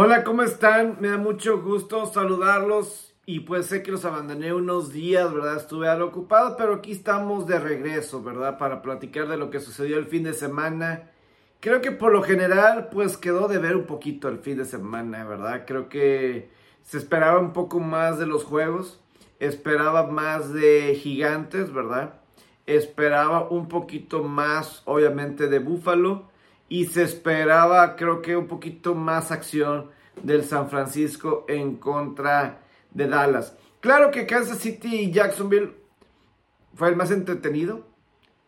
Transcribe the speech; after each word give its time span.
Hola, 0.00 0.22
¿cómo 0.22 0.44
están? 0.44 0.98
Me 1.00 1.08
da 1.08 1.16
mucho 1.16 1.60
gusto 1.60 2.06
saludarlos 2.06 3.16
y 3.26 3.40
pues 3.40 3.66
sé 3.66 3.82
que 3.82 3.90
los 3.90 4.04
abandoné 4.04 4.54
unos 4.54 4.92
días, 4.92 5.34
¿verdad? 5.34 5.56
Estuve 5.56 5.88
algo 5.88 6.06
ocupado, 6.06 6.56
pero 6.56 6.74
aquí 6.74 6.92
estamos 6.92 7.48
de 7.48 7.58
regreso, 7.58 8.22
¿verdad? 8.22 8.58
Para 8.58 8.80
platicar 8.80 9.26
de 9.26 9.36
lo 9.36 9.50
que 9.50 9.58
sucedió 9.58 9.98
el 9.98 10.06
fin 10.06 10.22
de 10.22 10.34
semana. 10.34 11.10
Creo 11.58 11.80
que 11.80 11.90
por 11.90 12.12
lo 12.12 12.22
general 12.22 12.90
pues 12.92 13.16
quedó 13.16 13.48
de 13.48 13.58
ver 13.58 13.74
un 13.74 13.86
poquito 13.86 14.28
el 14.28 14.38
fin 14.38 14.58
de 14.58 14.66
semana, 14.66 15.24
¿verdad? 15.24 15.64
Creo 15.66 15.88
que 15.88 16.48
se 16.84 16.96
esperaba 16.96 17.40
un 17.40 17.52
poco 17.52 17.80
más 17.80 18.20
de 18.20 18.26
los 18.26 18.44
juegos, 18.44 19.00
esperaba 19.40 20.06
más 20.06 20.52
de 20.52 20.94
gigantes, 20.94 21.72
¿verdad? 21.72 22.20
Esperaba 22.66 23.48
un 23.50 23.66
poquito 23.66 24.22
más, 24.22 24.80
obviamente, 24.84 25.48
de 25.48 25.58
Búfalo 25.58 26.28
y 26.68 26.86
se 26.86 27.02
esperaba 27.02 27.96
creo 27.96 28.22
que 28.22 28.36
un 28.36 28.46
poquito 28.46 28.94
más 28.94 29.30
acción 29.30 29.90
del 30.22 30.44
San 30.44 30.68
Francisco 30.68 31.44
en 31.48 31.76
contra 31.76 32.60
de 32.90 33.08
Dallas. 33.08 33.56
Claro 33.80 34.10
que 34.10 34.26
Kansas 34.26 34.58
City 34.58 34.96
y 34.96 35.12
Jacksonville 35.12 35.74
fue 36.74 36.88
el 36.88 36.96
más 36.96 37.10
entretenido, 37.10 37.86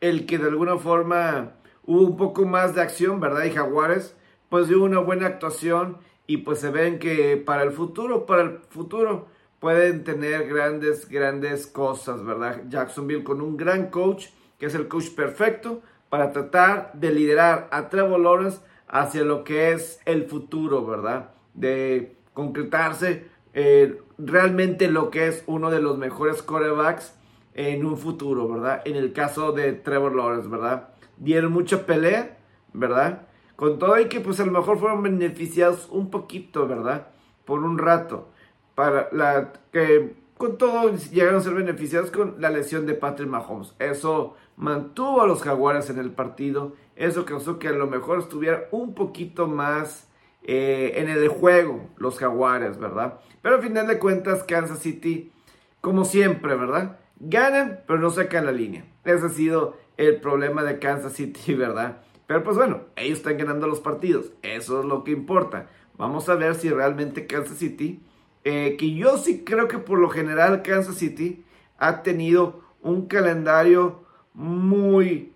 el 0.01 0.27
que 0.27 0.38
de 0.38 0.48
alguna 0.48 0.77
forma 0.77 1.52
hubo 1.84 2.02
un 2.02 2.16
poco 2.16 2.45
más 2.45 2.74
de 2.74 2.83
acción, 2.83 3.20
¿verdad? 3.20 3.45
Y 3.45 3.51
Jaguares 3.51 4.16
pues 4.48 4.68
dio 4.68 4.82
una 4.82 4.98
buena 4.98 5.27
actuación 5.27 5.98
y 6.27 6.38
pues 6.38 6.59
se 6.59 6.71
ven 6.71 6.98
que 6.98 7.37
para 7.37 7.62
el 7.62 7.71
futuro, 7.71 8.27
para 8.27 8.43
el 8.43 8.59
futuro 8.71 9.29
pueden 9.60 10.05
tener 10.05 10.48
grandes, 10.48 11.09
grandes 11.09 11.66
cosas, 11.66 12.24
¿verdad? 12.24 12.62
Jacksonville 12.68 13.23
con 13.23 13.41
un 13.41 13.57
gran 13.57 13.91
coach, 13.91 14.27
que 14.59 14.66
es 14.66 14.74
el 14.74 14.88
coach 14.88 15.10
perfecto, 15.10 15.82
para 16.10 16.32
tratar 16.32 16.91
de 16.92 17.12
liderar 17.12 17.69
a 17.70 17.88
Trevor 17.88 18.20
Lawrence 18.20 18.60
hacia 18.88 19.23
lo 19.23 19.45
que 19.45 19.73
es 19.73 20.01
el 20.05 20.24
futuro, 20.24 20.84
¿verdad? 20.84 21.30
De 21.55 22.16
concretarse 22.34 23.28
eh, 23.55 24.02
realmente 24.18 24.90
lo 24.90 25.10
que 25.10 25.29
es 25.29 25.45
uno 25.46 25.70
de 25.70 25.80
los 25.80 25.96
mejores 25.96 26.43
quarterbacks 26.43 27.15
en 27.54 27.85
un 27.87 27.96
futuro, 27.96 28.48
¿verdad? 28.48 28.82
En 28.85 28.96
el 28.96 29.12
caso 29.12 29.52
de 29.52 29.73
Trevor 29.73 30.15
Lawrence, 30.15 30.48
¿verdad? 30.48 30.88
Dieron 31.16 31.52
mucha 31.52 31.87
pelea, 31.87 32.38
¿verdad? 32.73 33.29
Con 33.57 33.79
todo 33.79 33.98
y 34.01 34.09
que 34.09 34.20
pues 34.20 34.40
a 34.40 34.46
lo 34.46 34.52
mejor 34.52 34.79
fueron 34.79 35.02
beneficiados 35.02 35.88
un 35.90 36.10
poquito, 36.10 36.66
¿verdad? 36.66 37.09
Por 37.45 37.63
un 37.63 37.79
rato. 37.79 38.29
Para 38.74 39.52
que 39.73 40.15
con 40.38 40.57
todo 40.57 40.90
llegaron 41.13 41.37
a 41.37 41.45
ser 41.45 41.54
beneficiados 41.54 42.10
con 42.10 42.37
la 42.40 42.48
lesión 42.51 42.87
de 42.87 42.95
Patrick 42.95 43.29
Mahomes. 43.29 43.74
Eso 43.79 44.37
mantuvo 44.61 45.23
a 45.23 45.27
los 45.27 45.43
jaguares 45.43 45.89
en 45.89 45.99
el 45.99 46.13
partido. 46.13 46.75
Eso 46.95 47.25
causó 47.25 47.59
que 47.59 47.69
a 47.69 47.73
lo 47.73 47.87
mejor 47.87 48.19
estuviera 48.19 48.69
un 48.71 48.95
poquito 48.95 49.49
más 49.49 50.07
eh, 50.43 50.93
en 50.97 51.09
el 51.09 51.29
juego 51.29 51.89
los 51.97 52.19
jaguares, 52.19 52.79
¿verdad? 52.79 53.21
Pero 53.41 53.57
al 53.57 53.63
final 53.63 53.87
de 53.87 53.99
cuentas, 53.99 54.45
Kansas 54.45 54.81
City, 54.81 55.33
como 55.81 56.05
siempre, 56.05 56.55
¿verdad? 56.55 56.99
Ganan, 57.19 57.81
pero 57.87 57.99
no 57.99 58.11
sacan 58.11 58.45
la 58.45 58.53
línea. 58.53 58.85
Ese 59.05 59.27
ha 59.27 59.31
sido 59.31 59.79
el 59.97 60.21
problema 60.21 60.63
de 60.63 60.79
Kansas 60.79 61.15
City, 61.15 61.55
¿verdad? 61.55 62.03
Pero 62.27 62.45
pues 62.45 62.57
bueno, 62.57 62.83
ellos 62.97 63.19
están 63.19 63.38
ganando 63.38 63.66
los 63.66 63.81
partidos. 63.81 64.33
Eso 64.43 64.81
es 64.81 64.87
lo 64.87 65.05
que 65.05 65.12
importa. 65.12 65.69
Vamos 65.97 66.28
a 66.28 66.34
ver 66.34 66.55
si 66.55 66.69
realmente 66.69 67.27
Kansas 67.27 67.56
City 67.56 68.03
eh, 68.44 68.77
que 68.78 68.94
yo 68.94 69.16
sí 69.16 69.43
creo 69.44 69.69
que 69.69 69.78
por 69.78 69.99
lo 69.99 70.09
general 70.11 70.62
Kansas 70.62 70.97
City 70.97 71.44
ha 71.78 72.03
tenido 72.03 72.61
un 72.83 73.06
calendario 73.06 74.05
muy, 74.34 75.32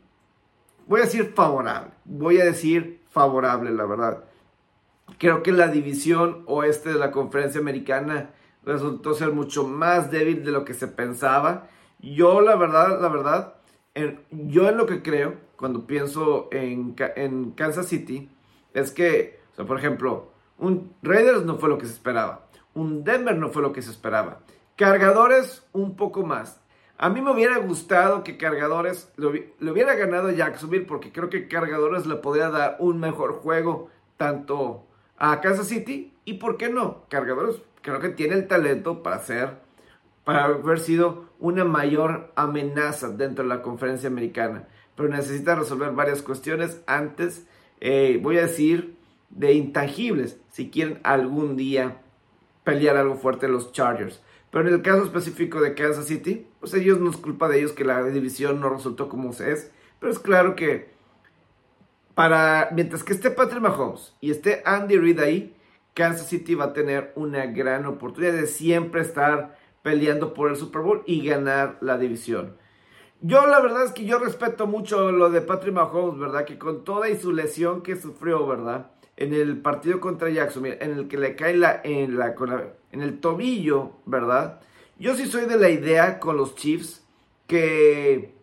voy 0.86 1.00
a 1.00 1.04
decir 1.04 1.32
favorable, 1.34 1.90
voy 2.04 2.40
a 2.40 2.44
decir 2.44 3.02
favorable, 3.10 3.70
la 3.70 3.86
verdad. 3.86 4.24
Creo 5.18 5.42
que 5.42 5.52
la 5.52 5.68
división 5.68 6.44
oeste 6.46 6.92
de 6.92 6.98
la 6.98 7.12
conferencia 7.12 7.60
americana 7.60 8.30
resultó 8.64 9.14
ser 9.14 9.32
mucho 9.32 9.66
más 9.66 10.10
débil 10.10 10.44
de 10.44 10.52
lo 10.52 10.64
que 10.64 10.74
se 10.74 10.88
pensaba. 10.88 11.68
Yo 12.00 12.40
la 12.40 12.56
verdad, 12.56 13.00
la 13.00 13.08
verdad, 13.08 13.54
yo 14.30 14.68
en 14.68 14.76
lo 14.76 14.86
que 14.86 15.02
creo, 15.02 15.36
cuando 15.56 15.86
pienso 15.86 16.48
en, 16.50 16.96
en 17.16 17.52
Kansas 17.52 17.86
City, 17.86 18.30
es 18.72 18.90
que, 18.90 19.40
por 19.56 19.78
ejemplo, 19.78 20.32
un 20.58 20.94
Raiders 21.02 21.44
no 21.44 21.58
fue 21.58 21.68
lo 21.68 21.78
que 21.78 21.86
se 21.86 21.92
esperaba. 21.92 22.46
Un 22.74 23.04
Denver 23.04 23.36
no 23.36 23.50
fue 23.50 23.62
lo 23.62 23.72
que 23.72 23.82
se 23.82 23.90
esperaba. 23.90 24.40
Cargadores 24.76 25.64
un 25.72 25.96
poco 25.96 26.24
más. 26.24 26.60
A 26.96 27.08
mí 27.08 27.20
me 27.20 27.32
hubiera 27.32 27.58
gustado 27.58 28.22
que 28.22 28.36
Cargadores 28.36 29.10
le 29.16 29.70
hubiera 29.70 29.94
ganado 29.94 30.28
a 30.28 30.32
Jacksonville 30.32 30.86
porque 30.86 31.10
creo 31.10 31.28
que 31.28 31.48
Cargadores 31.48 32.06
le 32.06 32.16
podría 32.16 32.50
dar 32.50 32.76
un 32.78 33.00
mejor 33.00 33.34
juego 33.34 33.90
tanto 34.16 34.86
a 35.18 35.40
Kansas 35.40 35.68
City 35.68 36.14
y 36.24 36.34
por 36.34 36.56
qué 36.56 36.68
no. 36.68 37.04
Cargadores 37.08 37.56
creo 37.82 38.00
que 38.00 38.10
tiene 38.10 38.34
el 38.34 38.46
talento 38.46 39.02
para 39.02 39.18
ser, 39.18 39.58
para 40.22 40.44
haber 40.44 40.78
sido 40.78 41.24
una 41.40 41.64
mayor 41.64 42.32
amenaza 42.36 43.08
dentro 43.08 43.42
de 43.42 43.48
la 43.48 43.62
conferencia 43.62 44.08
americana. 44.08 44.68
Pero 44.96 45.08
necesita 45.08 45.56
resolver 45.56 45.90
varias 45.90 46.22
cuestiones 46.22 46.80
antes, 46.86 47.46
eh, 47.80 48.20
voy 48.22 48.38
a 48.38 48.42
decir, 48.42 48.96
de 49.30 49.52
intangibles 49.54 50.38
si 50.52 50.70
quieren 50.70 51.00
algún 51.02 51.56
día 51.56 52.00
pelear 52.62 52.96
algo 52.96 53.16
fuerte 53.16 53.48
los 53.48 53.72
Chargers. 53.72 54.22
Pero 54.54 54.68
en 54.68 54.74
el 54.74 54.82
caso 54.82 55.02
específico 55.02 55.60
de 55.60 55.74
Kansas 55.74 56.04
City, 56.04 56.46
pues 56.60 56.72
ellos 56.74 57.00
no 57.00 57.10
es 57.10 57.16
culpa 57.16 57.48
de 57.48 57.58
ellos 57.58 57.72
que 57.72 57.84
la 57.84 58.04
división 58.04 58.60
no 58.60 58.68
resultó 58.68 59.08
como 59.08 59.32
se 59.32 59.50
es. 59.50 59.72
Pero 59.98 60.12
es 60.12 60.20
claro 60.20 60.54
que 60.54 60.94
para 62.14 62.68
mientras 62.70 63.02
que 63.02 63.14
esté 63.14 63.32
Patrick 63.32 63.60
Mahomes 63.60 64.14
y 64.20 64.30
esté 64.30 64.62
Andy 64.64 64.96
Reid 64.96 65.18
ahí, 65.18 65.56
Kansas 65.92 66.28
City 66.28 66.54
va 66.54 66.66
a 66.66 66.72
tener 66.72 67.12
una 67.16 67.46
gran 67.46 67.84
oportunidad 67.84 68.34
de 68.34 68.46
siempre 68.46 69.00
estar 69.00 69.58
peleando 69.82 70.34
por 70.34 70.48
el 70.48 70.56
Super 70.56 70.82
Bowl 70.82 71.02
y 71.04 71.26
ganar 71.26 71.78
la 71.80 71.98
división. 71.98 72.56
Yo 73.22 73.48
la 73.48 73.58
verdad 73.58 73.86
es 73.86 73.90
que 73.90 74.04
yo 74.04 74.20
respeto 74.20 74.68
mucho 74.68 75.10
lo 75.10 75.30
de 75.30 75.40
Patrick 75.40 75.74
Mahomes, 75.74 76.20
¿verdad? 76.20 76.44
Que 76.44 76.60
con 76.60 76.84
toda 76.84 77.08
y 77.08 77.18
su 77.18 77.32
lesión 77.32 77.82
que 77.82 77.96
sufrió, 77.96 78.46
¿verdad? 78.46 78.92
En 79.16 79.32
el 79.32 79.58
partido 79.58 80.00
contra 80.00 80.30
Jackson, 80.30 80.66
en 80.66 80.98
el 80.98 81.08
que 81.08 81.18
le 81.18 81.36
cae 81.36 81.56
la, 81.56 81.80
en, 81.84 82.18
la, 82.18 82.34
en 82.90 83.02
el 83.02 83.20
tobillo, 83.20 83.92
¿verdad? 84.06 84.60
Yo 84.98 85.14
sí 85.14 85.26
soy 85.26 85.46
de 85.46 85.56
la 85.56 85.70
idea 85.70 86.18
con 86.18 86.36
los 86.36 86.54
Chiefs 86.56 87.04
que 87.46 88.34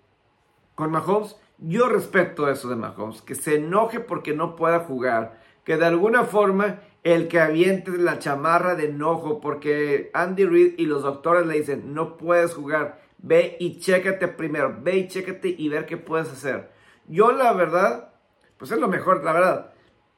con 0.75 0.91
Mahomes, 0.91 1.35
yo 1.57 1.89
respeto 1.89 2.49
eso 2.49 2.69
de 2.69 2.75
Mahomes, 2.75 3.21
que 3.21 3.35
se 3.35 3.55
enoje 3.55 3.99
porque 3.99 4.33
no 4.33 4.55
pueda 4.55 4.79
jugar, 4.79 5.39
que 5.63 5.77
de 5.77 5.85
alguna 5.85 6.23
forma 6.23 6.79
el 7.03 7.27
que 7.27 7.39
aviente 7.39 7.91
la 7.97 8.19
chamarra 8.19 8.75
de 8.75 8.85
enojo 8.85 9.41
porque 9.41 10.09
Andy 10.13 10.45
Reid 10.45 10.73
y 10.77 10.85
los 10.85 11.03
doctores 11.03 11.45
le 11.45 11.55
dicen, 11.55 11.93
no 11.93 12.17
puedes 12.17 12.53
jugar, 12.53 13.01
ve 13.17 13.57
y 13.59 13.79
chécate 13.79 14.27
primero, 14.29 14.77
ve 14.81 14.97
y 14.97 15.07
chécate 15.07 15.49
y 15.49 15.67
ver 15.69 15.85
qué 15.85 15.97
puedes 15.97 16.31
hacer. 16.31 16.71
Yo 17.07 17.31
la 17.31 17.53
verdad, 17.53 18.13
pues 18.57 18.71
es 18.71 18.79
lo 18.79 18.87
mejor, 18.87 19.23
la 19.23 19.33
verdad 19.33 19.70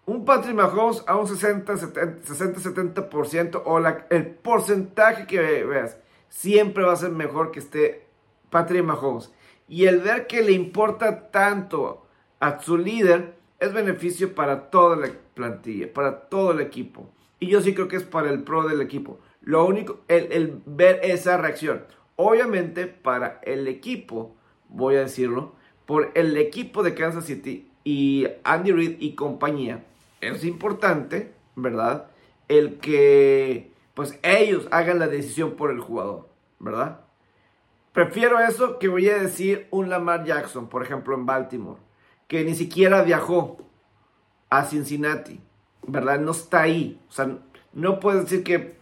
un 0.06 0.26
Patrick 0.26 0.56
Mahomes 0.56 1.02
a 1.08 1.16
un 1.16 1.28
60-70% 1.28 3.62
o 3.66 3.80
el 4.10 4.28
porcentaje 4.28 5.26
que 5.26 5.64
veas, 5.64 5.98
siempre 6.30 6.84
va 6.84 6.94
a 6.94 6.98
ser 6.98 7.10
mejor 7.12 7.52
que 7.52 7.60
esté 7.60 8.06
Patrick 8.50 8.84
Mahomes. 8.84 9.32
Y 9.68 9.86
el 9.86 10.02
ver 10.02 10.28
que 10.28 10.42
le 10.42 10.52
importa 10.52 11.32
tanto 11.32 12.06
a 12.40 12.60
su 12.60 12.78
líder 12.78 13.36
es 13.60 13.74
beneficio 13.74 14.36
para 14.36 14.70
toda 14.70 14.98
la 14.98 15.10
plantilla, 15.34 15.92
para 15.94 16.28
todo 16.28 16.52
el 16.52 16.60
equipo. 16.60 17.10
Y 17.40 17.48
yo 17.48 17.62
sí 17.62 17.74
creo 17.74 17.88
que 17.88 17.96
es 17.96 18.04
para 18.04 18.30
el 18.30 18.44
pro 18.44 18.68
del 18.68 18.82
equipo. 18.82 19.20
Lo 19.42 19.66
único, 19.66 20.02
el, 20.10 20.32
el 20.32 20.62
ver 20.66 21.00
esa 21.04 21.38
reacción. 21.38 21.86
Obviamente 22.16 22.86
para 22.88 23.40
el 23.44 23.68
equipo, 23.68 24.36
voy 24.70 24.96
a 24.96 25.02
decirlo, 25.02 25.54
por 25.86 26.12
el 26.16 26.38
equipo 26.38 26.82
de 26.84 26.94
Kansas 26.94 27.26
City 27.26 27.70
y 27.84 28.28
Andy 28.44 28.72
Reid 28.72 28.98
y 29.00 29.16
compañía, 29.16 29.84
es 30.30 30.44
importante, 30.44 31.34
¿verdad? 31.56 32.08
El 32.48 32.80
que 32.80 33.72
pues 33.94 34.20
ellos 34.24 34.68
hagan 34.72 35.00
la 35.00 35.08
decisión 35.08 35.52
por 35.52 35.72
el 35.72 35.80
jugador, 35.80 36.30
¿verdad? 36.60 37.02
Prefiero 37.92 38.40
eso 38.40 38.80
que 38.80 38.88
voy 38.88 39.08
a 39.10 39.20
decir 39.20 39.68
un 39.70 39.90
Lamar 39.90 40.26
Jackson, 40.26 40.68
por 40.68 40.84
ejemplo, 40.84 41.14
en 41.16 41.28
Baltimore, 41.28 41.80
que 42.28 42.44
ni 42.44 42.56
siquiera 42.56 43.04
viajó 43.04 43.58
a 44.50 44.66
Cincinnati, 44.66 45.40
¿verdad? 45.86 46.20
No 46.20 46.32
está 46.32 46.62
ahí. 46.62 47.00
O 47.08 47.12
sea, 47.12 47.38
no 47.74 48.00
puedes 48.00 48.24
decir 48.24 48.44
que 48.44 48.78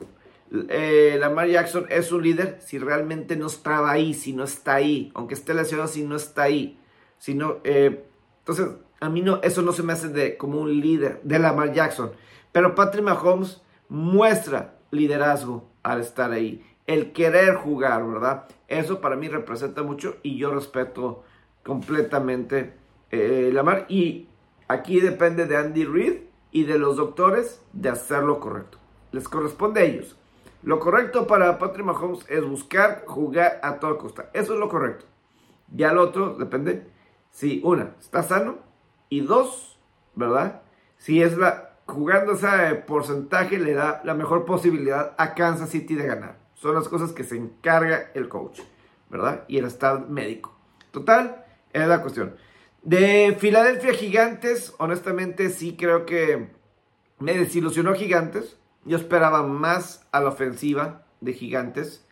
eh, 0.69 1.17
Lamar 1.19 1.47
Jackson 1.47 1.87
es 1.89 2.11
un 2.11 2.23
líder 2.23 2.59
si 2.61 2.77
realmente 2.77 3.35
no 3.35 3.47
estaba 3.47 3.91
ahí, 3.91 4.13
si 4.13 4.31
no 4.31 4.45
está 4.45 4.75
ahí, 4.75 5.11
aunque 5.13 5.33
esté 5.33 5.53
lesionado, 5.53 5.89
si 5.89 6.03
no 6.03 6.15
está 6.15 6.43
ahí. 6.43 6.79
Si 7.17 7.35
no, 7.35 7.57
eh, 7.63 8.05
entonces, 8.39 8.69
a 9.01 9.09
mí 9.09 9.21
no, 9.21 9.41
eso 9.41 9.63
no 9.63 9.73
se 9.73 9.83
me 9.83 9.93
hace 9.93 10.09
de, 10.09 10.37
como 10.37 10.61
un 10.61 10.79
líder 10.79 11.19
de 11.23 11.39
Lamar 11.39 11.73
Jackson. 11.73 12.11
Pero 12.51 12.75
Patrick 12.75 13.03
Mahomes 13.03 13.61
muestra 13.89 14.75
liderazgo 14.91 15.67
al 15.81 16.01
estar 16.01 16.31
ahí. 16.31 16.63
El 16.85 17.11
querer 17.11 17.55
jugar, 17.55 18.05
¿verdad? 18.05 18.45
Eso 18.67 19.01
para 19.01 19.15
mí 19.15 19.27
representa 19.27 19.81
mucho 19.81 20.17
y 20.21 20.37
yo 20.37 20.53
respeto 20.53 21.23
completamente 21.63 22.75
eh, 23.09 23.49
Lamar. 23.51 23.87
Y 23.89 24.27
aquí 24.67 24.99
depende 24.99 25.47
de 25.47 25.57
Andy 25.57 25.83
Reid 25.83 26.17
y 26.51 26.65
de 26.65 26.77
los 26.77 26.95
doctores 26.95 27.59
de 27.73 27.89
hacer 27.89 28.21
lo 28.23 28.39
correcto. 28.39 28.77
Les 29.11 29.27
corresponde 29.27 29.81
a 29.81 29.83
ellos. 29.83 30.15
Lo 30.61 30.79
correcto 30.79 31.25
para 31.25 31.57
Patrick 31.57 31.87
Mahomes 31.87 32.23
es 32.29 32.45
buscar 32.45 33.03
jugar 33.07 33.59
a 33.63 33.79
toda 33.79 33.97
costa. 33.97 34.29
Eso 34.33 34.53
es 34.53 34.59
lo 34.59 34.69
correcto. 34.69 35.05
Ya 35.73 35.91
lo 35.91 36.03
otro 36.03 36.35
depende 36.35 36.85
si 37.31 37.61
una 37.63 37.95
está 37.99 38.21
sano 38.21 38.70
y 39.11 39.19
dos, 39.19 39.77
¿verdad? 40.15 40.61
Si 40.97 41.21
es 41.21 41.37
la 41.37 41.73
jugando 41.85 42.31
ese 42.31 42.75
porcentaje 42.87 43.59
le 43.59 43.73
da 43.73 44.01
la 44.05 44.13
mejor 44.13 44.45
posibilidad 44.45 45.13
a 45.17 45.35
Kansas 45.35 45.69
City 45.69 45.95
de 45.95 46.07
ganar. 46.07 46.37
Son 46.55 46.73
las 46.73 46.87
cosas 46.87 47.11
que 47.11 47.25
se 47.25 47.35
encarga 47.35 48.11
el 48.13 48.29
coach, 48.29 48.61
¿verdad? 49.09 49.43
Y 49.49 49.57
el 49.57 49.65
estado 49.65 50.07
médico. 50.07 50.57
Total, 50.91 51.45
es 51.73 51.87
la 51.87 52.01
cuestión. 52.01 52.35
De 52.83 53.35
Filadelfia 53.37 53.93
Gigantes, 53.93 54.73
honestamente 54.77 55.49
sí 55.49 55.75
creo 55.77 56.05
que 56.05 56.47
me 57.19 57.33
desilusionó 57.33 57.93
Gigantes. 57.93 58.57
Yo 58.85 58.95
esperaba 58.95 59.43
más 59.43 60.07
a 60.13 60.21
la 60.21 60.29
ofensiva 60.29 61.03
de 61.19 61.33
Gigantes. 61.33 62.07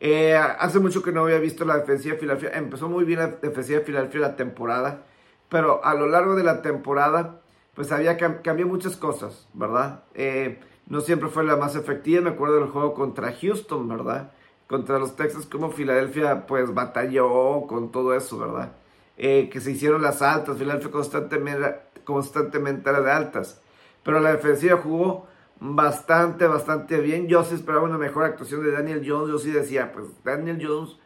Eh, 0.00 0.34
hace 0.34 0.80
mucho 0.80 1.04
que 1.04 1.12
no 1.12 1.22
había 1.22 1.38
visto 1.38 1.64
la 1.64 1.78
defensiva 1.78 2.14
de 2.14 2.20
Filadelfia. 2.20 2.58
Empezó 2.58 2.88
muy 2.88 3.04
bien 3.04 3.20
la 3.20 3.28
defensiva 3.28 3.78
de 3.78 3.84
Filadelfia 3.84 4.20
la 4.20 4.34
temporada. 4.34 5.06
Pero 5.52 5.84
a 5.84 5.92
lo 5.92 6.06
largo 6.08 6.34
de 6.34 6.44
la 6.44 6.62
temporada, 6.62 7.42
pues 7.74 7.92
había 7.92 8.16
cambiado 8.16 8.70
muchas 8.70 8.96
cosas, 8.96 9.46
¿verdad? 9.52 10.02
Eh, 10.14 10.58
no 10.86 11.02
siempre 11.02 11.28
fue 11.28 11.44
la 11.44 11.56
más 11.56 11.76
efectiva. 11.76 12.22
Me 12.22 12.30
acuerdo 12.30 12.54
del 12.54 12.70
juego 12.70 12.94
contra 12.94 13.34
Houston, 13.34 13.86
¿verdad? 13.86 14.32
Contra 14.66 14.98
los 14.98 15.14
Texas, 15.14 15.44
como 15.44 15.70
Filadelfia, 15.70 16.46
pues 16.46 16.72
batalló 16.72 17.66
con 17.66 17.92
todo 17.92 18.14
eso, 18.14 18.38
¿verdad? 18.38 18.72
Eh, 19.18 19.50
que 19.52 19.60
se 19.60 19.72
hicieron 19.72 20.00
las 20.00 20.22
altas. 20.22 20.56
Filadelfia 20.56 20.90
constantemente, 20.90 21.76
constantemente 22.04 22.88
era 22.88 23.02
de 23.02 23.12
altas. 23.12 23.60
Pero 24.02 24.20
la 24.20 24.32
defensiva 24.32 24.78
jugó 24.78 25.26
bastante, 25.60 26.46
bastante 26.46 26.98
bien. 26.98 27.28
Yo 27.28 27.44
sí 27.44 27.56
esperaba 27.56 27.84
una 27.84 27.98
mejor 27.98 28.24
actuación 28.24 28.64
de 28.64 28.72
Daniel 28.72 29.04
Jones. 29.06 29.28
Yo 29.28 29.38
sí 29.38 29.50
decía, 29.50 29.92
pues 29.92 30.06
Daniel 30.24 30.66
Jones 30.66 30.96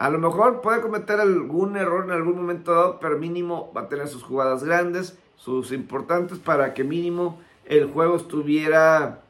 a 0.00 0.08
lo 0.08 0.18
mejor 0.18 0.62
puede 0.62 0.80
cometer 0.80 1.20
algún 1.20 1.76
error 1.76 2.04
en 2.06 2.12
algún 2.12 2.36
momento 2.36 2.72
dado, 2.72 2.98
pero 3.00 3.18
mínimo 3.18 3.70
va 3.76 3.82
a 3.82 3.88
tener 3.90 4.08
sus 4.08 4.22
jugadas 4.22 4.64
grandes, 4.64 5.18
sus 5.36 5.72
importantes, 5.72 6.38
para 6.38 6.72
que 6.72 6.84
mínimo 6.84 7.38
el 7.66 7.84
juego 7.84 8.16
estuviera 8.16 9.20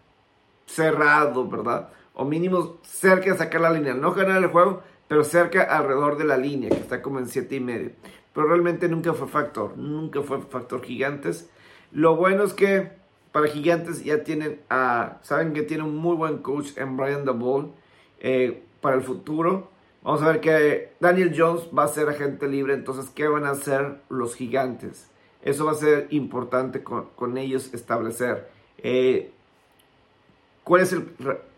cerrado, 0.66 1.48
¿verdad? 1.48 1.88
O 2.14 2.24
mínimo 2.24 2.78
cerca 2.84 3.32
de 3.32 3.36
sacar 3.36 3.62
la 3.62 3.72
línea. 3.72 3.94
No 3.94 4.12
ganar 4.12 4.40
el 4.40 4.46
juego, 4.46 4.80
pero 5.08 5.24
cerca 5.24 5.64
alrededor 5.64 6.16
de 6.16 6.24
la 6.24 6.36
línea, 6.36 6.70
que 6.70 6.76
está 6.76 7.02
como 7.02 7.18
en 7.18 7.26
7 7.26 7.52
y 7.52 7.60
medio. 7.60 7.90
Pero 8.32 8.46
realmente 8.46 8.88
nunca 8.88 9.12
fue 9.12 9.26
factor, 9.26 9.76
nunca 9.76 10.22
fue 10.22 10.40
factor 10.40 10.84
gigantes. 10.84 11.50
Lo 11.90 12.14
bueno 12.14 12.44
es 12.44 12.54
que 12.54 12.92
para 13.32 13.48
gigantes 13.48 14.04
ya 14.04 14.22
tienen 14.22 14.60
a, 14.70 15.18
saben 15.22 15.52
que 15.52 15.62
tiene 15.62 15.82
un 15.82 15.96
muy 15.96 16.14
buen 16.14 16.38
coach 16.38 16.68
en 16.76 16.96
Brian 16.96 17.24
DeBall 17.24 17.72
eh, 18.20 18.62
para 18.80 18.94
el 18.94 19.02
futuro. 19.02 19.69
Vamos 20.02 20.22
a 20.22 20.28
ver 20.28 20.40
que 20.40 20.92
Daniel 20.98 21.34
Jones 21.36 21.68
va 21.76 21.84
a 21.84 21.88
ser 21.88 22.08
agente 22.08 22.48
libre, 22.48 22.72
entonces, 22.72 23.10
¿qué 23.10 23.28
van 23.28 23.44
a 23.44 23.50
hacer 23.50 24.00
los 24.08 24.34
gigantes? 24.34 25.10
Eso 25.42 25.66
va 25.66 25.72
a 25.72 25.74
ser 25.74 26.06
importante 26.10 26.82
con, 26.82 27.38
ellos 27.38 27.72
establecer. 27.74 28.48
Eh, 28.78 29.30
¿Cuál 30.64 30.82
es 30.82 30.92
el 30.92 31.02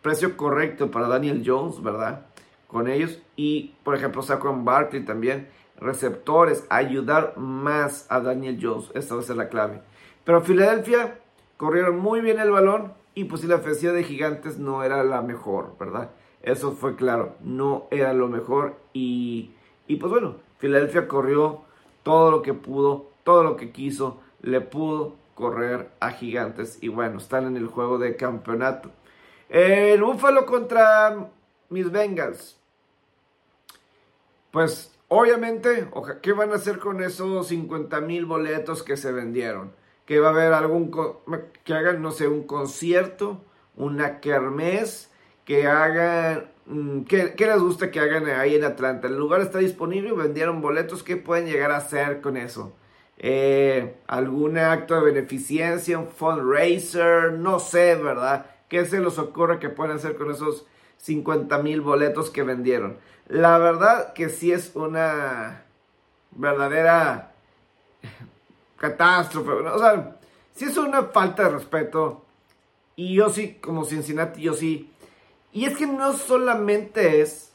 precio 0.02 0.36
correcto 0.36 0.90
para 0.90 1.08
Daniel 1.08 1.42
Jones, 1.44 1.82
verdad? 1.82 2.26
Con 2.66 2.88
ellos. 2.88 3.20
Y, 3.36 3.74
por 3.84 3.94
ejemplo, 3.94 4.22
Saquon 4.22 4.64
Barkley 4.64 5.04
también. 5.04 5.48
Receptores, 5.78 6.64
ayudar 6.68 7.36
más 7.36 8.06
a 8.08 8.20
Daniel 8.20 8.58
Jones. 8.60 8.90
Esta 8.94 9.14
va 9.14 9.20
a 9.20 9.24
ser 9.24 9.36
la 9.36 9.48
clave. 9.48 9.82
Pero 10.24 10.40
Filadelfia 10.40 11.18
corrieron 11.56 11.98
muy 11.98 12.20
bien 12.20 12.38
el 12.38 12.50
balón 12.50 12.92
y 13.14 13.24
pues 13.24 13.44
la 13.44 13.56
ofensiva 13.56 13.92
de 13.92 14.04
Gigantes 14.04 14.58
no 14.58 14.82
era 14.82 15.04
la 15.04 15.22
mejor, 15.22 15.76
¿verdad? 15.78 16.10
Eso 16.42 16.72
fue 16.72 16.96
claro, 16.96 17.36
no 17.40 17.86
era 17.90 18.12
lo 18.12 18.28
mejor 18.28 18.76
y, 18.92 19.52
y 19.86 19.96
pues 19.96 20.10
bueno, 20.10 20.36
Filadelfia 20.58 21.06
corrió 21.06 21.62
todo 22.02 22.30
lo 22.30 22.42
que 22.42 22.54
pudo, 22.54 23.10
todo 23.24 23.44
lo 23.44 23.56
que 23.56 23.70
quiso, 23.70 24.20
le 24.42 24.60
pudo 24.60 25.14
correr 25.34 25.90
a 26.00 26.10
Gigantes 26.10 26.78
y 26.80 26.88
bueno, 26.88 27.18
están 27.18 27.46
en 27.46 27.56
el 27.56 27.66
juego 27.66 27.98
de 27.98 28.16
campeonato. 28.16 28.90
El 29.48 30.02
Búfalo 30.02 30.46
contra 30.46 31.28
mis 31.68 31.90
Bengals. 31.90 32.58
Pues 34.50 34.94
obviamente, 35.08 35.88
¿qué 36.22 36.32
van 36.32 36.52
a 36.52 36.56
hacer 36.56 36.78
con 36.78 37.02
esos 37.02 37.48
50 37.48 38.00
mil 38.00 38.26
boletos 38.26 38.82
que 38.82 38.96
se 38.96 39.12
vendieron? 39.12 39.72
Que 40.06 40.20
va 40.20 40.28
a 40.28 40.32
haber 40.32 40.52
algún, 40.52 40.90
que 41.64 41.74
hagan, 41.74 42.02
no 42.02 42.12
sé, 42.12 42.28
un 42.28 42.44
concierto, 42.44 43.40
una 43.76 44.20
kermés, 44.20 45.10
que 45.44 45.66
hagan, 45.66 46.46
mm, 46.66 47.02
¿qué, 47.02 47.34
les 47.38 47.60
gusta 47.60 47.90
que 47.90 48.00
hagan 48.00 48.26
ahí 48.26 48.54
en 48.54 48.64
Atlanta? 48.64 49.08
El 49.08 49.16
lugar 49.16 49.40
está 49.40 49.58
disponible, 49.58 50.12
vendieron 50.12 50.60
boletos, 50.60 51.02
¿qué 51.02 51.16
pueden 51.16 51.46
llegar 51.46 51.70
a 51.72 51.78
hacer 51.78 52.20
con 52.20 52.36
eso? 52.36 52.72
Eh, 53.18 53.96
algún 54.06 54.58
acto 54.58 54.94
de 54.94 55.12
beneficencia, 55.12 55.98
un 55.98 56.08
fundraiser, 56.08 57.32
no 57.32 57.58
sé, 57.58 57.96
¿verdad? 57.96 58.46
¿Qué 58.68 58.84
se 58.84 59.00
les 59.00 59.18
ocurre 59.18 59.58
que 59.58 59.68
pueden 59.68 59.96
hacer 59.96 60.16
con 60.16 60.30
esos 60.30 60.66
50 60.98 61.58
mil 61.58 61.80
boletos 61.80 62.30
que 62.30 62.42
vendieron? 62.42 62.96
La 63.28 63.58
verdad 63.58 64.12
que 64.12 64.28
sí 64.28 64.52
es 64.52 64.72
una 64.74 65.64
verdadera 66.32 67.32
catástrofe, 68.76 69.50
o 69.50 69.78
sea, 69.78 70.16
sí 70.54 70.64
es 70.64 70.76
una 70.76 71.04
falta 71.04 71.44
de 71.44 71.50
respeto. 71.50 72.24
Y 72.96 73.14
yo 73.14 73.30
sí, 73.30 73.54
como 73.60 73.84
Cincinnati, 73.84 74.42
yo 74.42 74.54
sí 74.54 74.91
y 75.52 75.66
es 75.66 75.76
que 75.76 75.86
no 75.86 76.14
solamente 76.14 77.20
es 77.20 77.52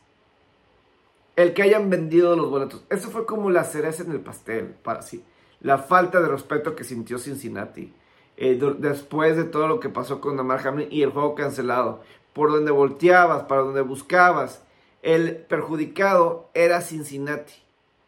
el 1.35 1.53
que 1.53 1.63
hayan 1.63 1.89
vendido 1.89 2.35
los 2.35 2.49
boletos. 2.49 2.83
Eso 2.89 3.09
fue 3.09 3.25
como 3.25 3.49
la 3.49 3.63
cereza 3.63 4.03
en 4.03 4.11
el 4.11 4.19
pastel, 4.19 4.75
para 4.83 5.01
sí. 5.01 5.23
La 5.61 5.79
falta 5.79 6.21
de 6.21 6.27
respeto 6.27 6.75
que 6.75 6.83
sintió 6.83 7.17
Cincinnati. 7.17 7.93
Eh, 8.37 8.59
después 8.77 9.35
de 9.35 9.45
todo 9.45 9.67
lo 9.67 9.79
que 9.79 9.89
pasó 9.89 10.21
con 10.21 10.37
Damar 10.37 10.65
Hamlin 10.67 10.87
y 10.91 11.01
el 11.01 11.09
juego 11.09 11.33
cancelado. 11.33 12.01
Por 12.33 12.51
donde 12.51 12.71
volteabas, 12.71 13.43
para 13.43 13.61
donde 13.61 13.81
buscabas. 13.81 14.63
El 15.01 15.37
perjudicado 15.37 16.49
era 16.53 16.81
Cincinnati, 16.81 17.53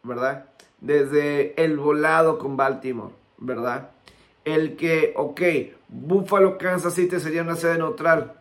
¿verdad? 0.02 0.46
Desde 0.80 1.60
el 1.62 1.78
volado 1.78 2.38
con 2.38 2.56
Baltimore, 2.56 3.14
¿verdad? 3.38 3.90
El 4.44 4.76
que, 4.76 5.14
ok, 5.16 5.40
Buffalo, 5.88 6.58
Kansas 6.58 6.94
City 6.94 7.18
sería 7.20 7.42
una 7.42 7.56
sede 7.56 7.78
neutral 7.78 8.39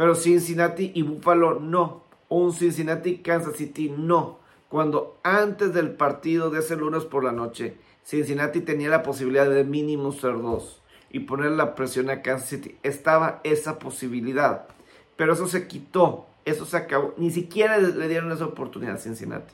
pero 0.00 0.14
Cincinnati 0.14 0.92
y 0.94 1.02
Buffalo 1.02 1.60
no. 1.60 2.04
Un 2.30 2.54
Cincinnati 2.54 3.18
Kansas 3.18 3.56
City 3.56 3.92
no. 3.94 4.38
Cuando 4.70 5.18
antes 5.22 5.74
del 5.74 5.90
partido 5.90 6.48
de 6.48 6.60
ese 6.60 6.74
lunes 6.74 7.04
por 7.04 7.22
la 7.22 7.32
noche, 7.32 7.76
Cincinnati 8.02 8.62
tenía 8.62 8.88
la 8.88 9.02
posibilidad 9.02 9.50
de 9.50 9.62
mínimo 9.62 10.10
ser 10.12 10.40
dos 10.40 10.80
y 11.10 11.20
poner 11.20 11.50
la 11.50 11.74
presión 11.74 12.08
a 12.08 12.22
Kansas 12.22 12.48
City. 12.48 12.76
Estaba 12.82 13.42
esa 13.44 13.78
posibilidad. 13.78 14.68
Pero 15.16 15.34
eso 15.34 15.46
se 15.46 15.68
quitó. 15.68 16.24
Eso 16.46 16.64
se 16.64 16.78
acabó. 16.78 17.12
Ni 17.18 17.30
siquiera 17.30 17.76
le 17.76 18.08
dieron 18.08 18.32
esa 18.32 18.46
oportunidad 18.46 18.94
a 18.94 18.98
Cincinnati. 18.98 19.52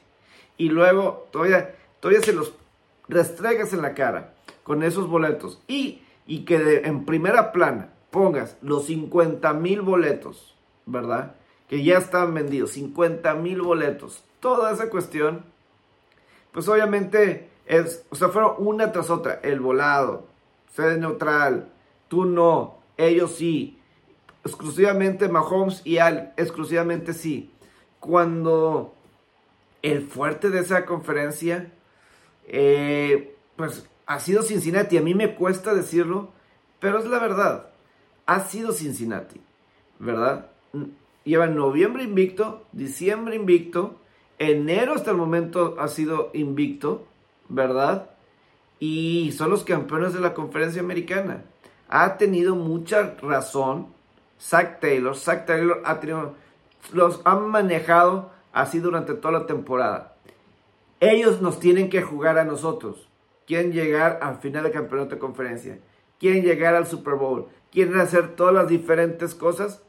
Y 0.56 0.68
luego 0.68 1.26
todavía, 1.32 1.74
todavía 1.98 2.22
se 2.22 2.32
los 2.32 2.54
restregas 3.08 3.72
en 3.72 3.82
la 3.82 3.94
cara 3.94 4.34
con 4.62 4.84
esos 4.84 5.08
boletos. 5.08 5.60
Y, 5.66 6.02
y 6.24 6.44
que 6.44 6.82
en 6.84 7.04
primera 7.04 7.50
plana 7.50 7.95
pongas 8.10 8.56
los 8.62 8.86
50 8.86 9.52
mil 9.54 9.82
boletos, 9.82 10.54
¿verdad? 10.86 11.34
Que 11.68 11.82
ya 11.82 11.98
están 11.98 12.34
vendidos, 12.34 12.72
50 12.72 13.34
mil 13.34 13.62
boletos, 13.62 14.24
toda 14.40 14.72
esa 14.72 14.88
cuestión, 14.90 15.44
pues 16.52 16.68
obviamente 16.68 17.50
es, 17.66 18.04
o 18.10 18.16
sea, 18.16 18.28
fueron 18.28 18.54
una 18.58 18.92
tras 18.92 19.10
otra, 19.10 19.40
el 19.42 19.60
volado, 19.60 20.26
sede 20.74 20.98
neutral, 20.98 21.72
tú 22.08 22.24
no, 22.24 22.78
ellos 22.96 23.34
sí, 23.34 23.78
exclusivamente 24.44 25.28
Mahomes 25.28 25.82
y 25.84 25.98
Al, 25.98 26.32
exclusivamente 26.36 27.12
sí. 27.12 27.50
Cuando 27.98 28.94
el 29.82 30.06
fuerte 30.06 30.50
de 30.50 30.60
esa 30.60 30.86
conferencia, 30.86 31.72
eh, 32.46 33.36
pues 33.56 33.88
ha 34.06 34.20
sido 34.20 34.42
Cincinnati, 34.42 34.96
a 34.96 35.02
mí 35.02 35.14
me 35.14 35.34
cuesta 35.34 35.74
decirlo, 35.74 36.30
pero 36.78 36.98
es 36.98 37.06
la 37.06 37.18
verdad 37.18 37.70
ha 38.26 38.40
sido 38.40 38.72
Cincinnati, 38.72 39.40
¿verdad? 39.98 40.50
Lleva 41.24 41.46
noviembre 41.46 42.04
invicto, 42.04 42.64
diciembre 42.72 43.36
invicto, 43.36 43.96
enero 44.38 44.94
hasta 44.94 45.12
el 45.12 45.16
momento 45.16 45.76
ha 45.78 45.88
sido 45.88 46.30
invicto, 46.34 47.06
¿verdad? 47.48 48.10
Y 48.78 49.32
son 49.32 49.50
los 49.50 49.64
campeones 49.64 50.12
de 50.12 50.20
la 50.20 50.34
conferencia 50.34 50.82
americana. 50.82 51.44
Ha 51.88 52.18
tenido 52.18 52.54
mucha 52.54 53.16
razón 53.22 53.88
Zach 54.40 54.80
Taylor. 54.80 55.16
Zach 55.16 55.46
Taylor 55.46 55.82
ha 55.84 56.00
tenido, 56.00 56.34
los 56.92 57.20
han 57.24 57.48
manejado 57.48 58.30
así 58.52 58.80
durante 58.80 59.14
toda 59.14 59.40
la 59.40 59.46
temporada. 59.46 60.16
Ellos 61.00 61.40
nos 61.40 61.60
tienen 61.60 61.90
que 61.90 62.02
jugar 62.02 62.38
a 62.38 62.44
nosotros. 62.44 63.08
Quieren 63.46 63.72
llegar 63.72 64.18
al 64.22 64.38
final 64.38 64.64
del 64.64 64.72
campeonato 64.72 65.14
de 65.14 65.20
conferencia. 65.20 65.78
quieren 66.18 66.42
llegar 66.42 66.74
al 66.74 66.86
Super 66.86 67.14
Bowl, 67.14 67.48
quieren 67.76 68.00
hacer 68.00 68.28
todas 68.36 68.54
las 68.54 68.68
diferentes 68.68 69.34
cosas, 69.34 69.82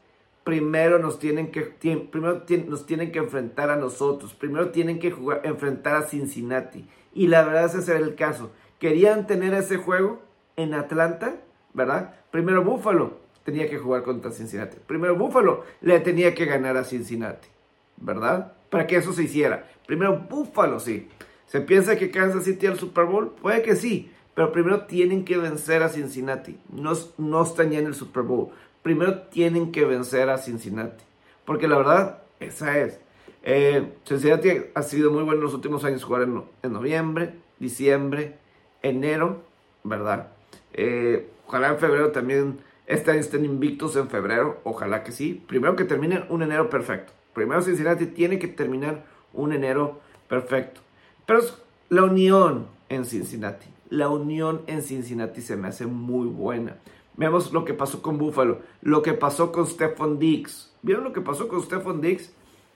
primero 0.44 0.98
nos 0.98 1.18
tienen 1.18 1.50
que, 1.50 1.62
primero 1.62 2.42
nos 2.66 2.84
tienen 2.84 3.12
que 3.12 3.18
enfrentar 3.18 3.70
a 3.70 3.76
nosotros, 3.76 4.34
primero 4.34 4.68
tienen 4.72 4.98
que 4.98 5.10
jugar, 5.10 5.40
enfrentar 5.44 5.96
a 5.96 6.02
Cincinnati. 6.02 6.86
Y 7.14 7.28
la 7.28 7.42
verdad 7.44 7.64
ese 7.64 7.78
es 7.78 7.88
el 7.88 8.14
caso. 8.14 8.50
Querían 8.78 9.26
tener 9.26 9.54
ese 9.54 9.78
juego 9.78 10.20
en 10.56 10.74
Atlanta, 10.74 11.36
¿verdad? 11.72 12.14
Primero 12.30 12.62
Buffalo 12.62 13.20
tenía 13.42 13.70
que 13.70 13.78
jugar 13.78 14.02
contra 14.02 14.32
Cincinnati. 14.32 14.76
Primero 14.86 15.16
Buffalo 15.16 15.64
le 15.80 15.98
tenía 16.00 16.34
que 16.34 16.44
ganar 16.44 16.76
a 16.76 16.84
Cincinnati, 16.84 17.48
¿verdad? 17.96 18.52
Para 18.68 18.86
que 18.86 18.96
eso 18.96 19.14
se 19.14 19.22
hiciera. 19.22 19.66
Primero 19.86 20.26
Buffalo, 20.28 20.78
sí. 20.78 21.08
¿Se 21.46 21.62
piensa 21.62 21.96
que 21.96 22.10
Kansas 22.10 22.44
City 22.44 22.66
al 22.66 22.78
Super 22.78 23.06
Bowl? 23.06 23.30
Puede 23.40 23.62
que 23.62 23.76
sí, 23.76 24.12
pero 24.38 24.52
primero 24.52 24.82
tienen 24.82 25.24
que 25.24 25.36
vencer 25.36 25.82
a 25.82 25.88
Cincinnati. 25.88 26.56
No, 26.70 26.92
no 27.16 27.42
están 27.42 27.72
ya 27.72 27.80
en 27.80 27.86
el 27.86 27.94
Super 27.96 28.22
Bowl. 28.22 28.50
Primero 28.84 29.22
tienen 29.22 29.72
que 29.72 29.84
vencer 29.84 30.30
a 30.30 30.38
Cincinnati. 30.38 31.02
Porque 31.44 31.66
la 31.66 31.76
verdad, 31.76 32.22
esa 32.38 32.78
es. 32.78 33.00
Eh, 33.42 33.94
Cincinnati 34.04 34.66
ha 34.76 34.82
sido 34.82 35.10
muy 35.10 35.24
bueno 35.24 35.38
en 35.38 35.44
los 35.46 35.54
últimos 35.54 35.82
años 35.82 36.04
jugar 36.04 36.22
en, 36.22 36.72
noviembre, 36.72 37.34
diciembre, 37.58 38.38
enero, 38.80 39.42
¿verdad? 39.82 40.28
Eh, 40.72 41.28
ojalá 41.48 41.70
en 41.70 41.78
febrero 41.80 42.12
también 42.12 42.60
estén 42.86 43.44
invictos 43.44 43.96
en 43.96 44.08
febrero. 44.08 44.60
Ojalá 44.62 45.02
que 45.02 45.10
sí. 45.10 45.42
Primero 45.48 45.74
que 45.74 45.82
terminen 45.82 46.26
un 46.28 46.44
enero 46.44 46.70
perfecto. 46.70 47.12
Primero 47.34 47.60
Cincinnati 47.60 48.06
tiene 48.06 48.38
que 48.38 48.46
terminar 48.46 49.04
un 49.32 49.52
enero 49.52 49.98
perfecto. 50.28 50.80
Pero 51.26 51.40
es 51.40 51.58
la 51.88 52.04
unión 52.04 52.68
en 52.88 53.04
Cincinnati 53.04 53.66
la 53.88 54.08
unión 54.08 54.62
en 54.66 54.82
Cincinnati 54.82 55.40
se 55.40 55.56
me 55.56 55.68
hace 55.68 55.86
muy 55.86 56.26
buena. 56.26 56.76
Vemos 57.16 57.52
lo 57.52 57.64
que 57.64 57.74
pasó 57.74 58.00
con 58.02 58.18
Buffalo, 58.18 58.60
lo 58.82 59.02
que 59.02 59.12
pasó 59.12 59.50
con 59.50 59.66
Stephon 59.66 60.18
Diggs. 60.18 60.72
¿Vieron 60.82 61.04
lo 61.04 61.12
que 61.12 61.20
pasó 61.20 61.48
con 61.48 61.62
Stephon 61.62 62.00
Diggs? 62.00 62.32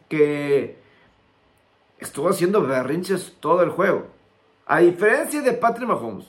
Que 0.08 0.76
estuvo 1.98 2.28
haciendo 2.28 2.62
berrinches 2.62 3.36
todo 3.40 3.62
el 3.62 3.70
juego. 3.70 4.06
A 4.66 4.80
diferencia 4.80 5.42
de 5.42 5.52
Patrick 5.52 5.88
Mahomes 5.88 6.26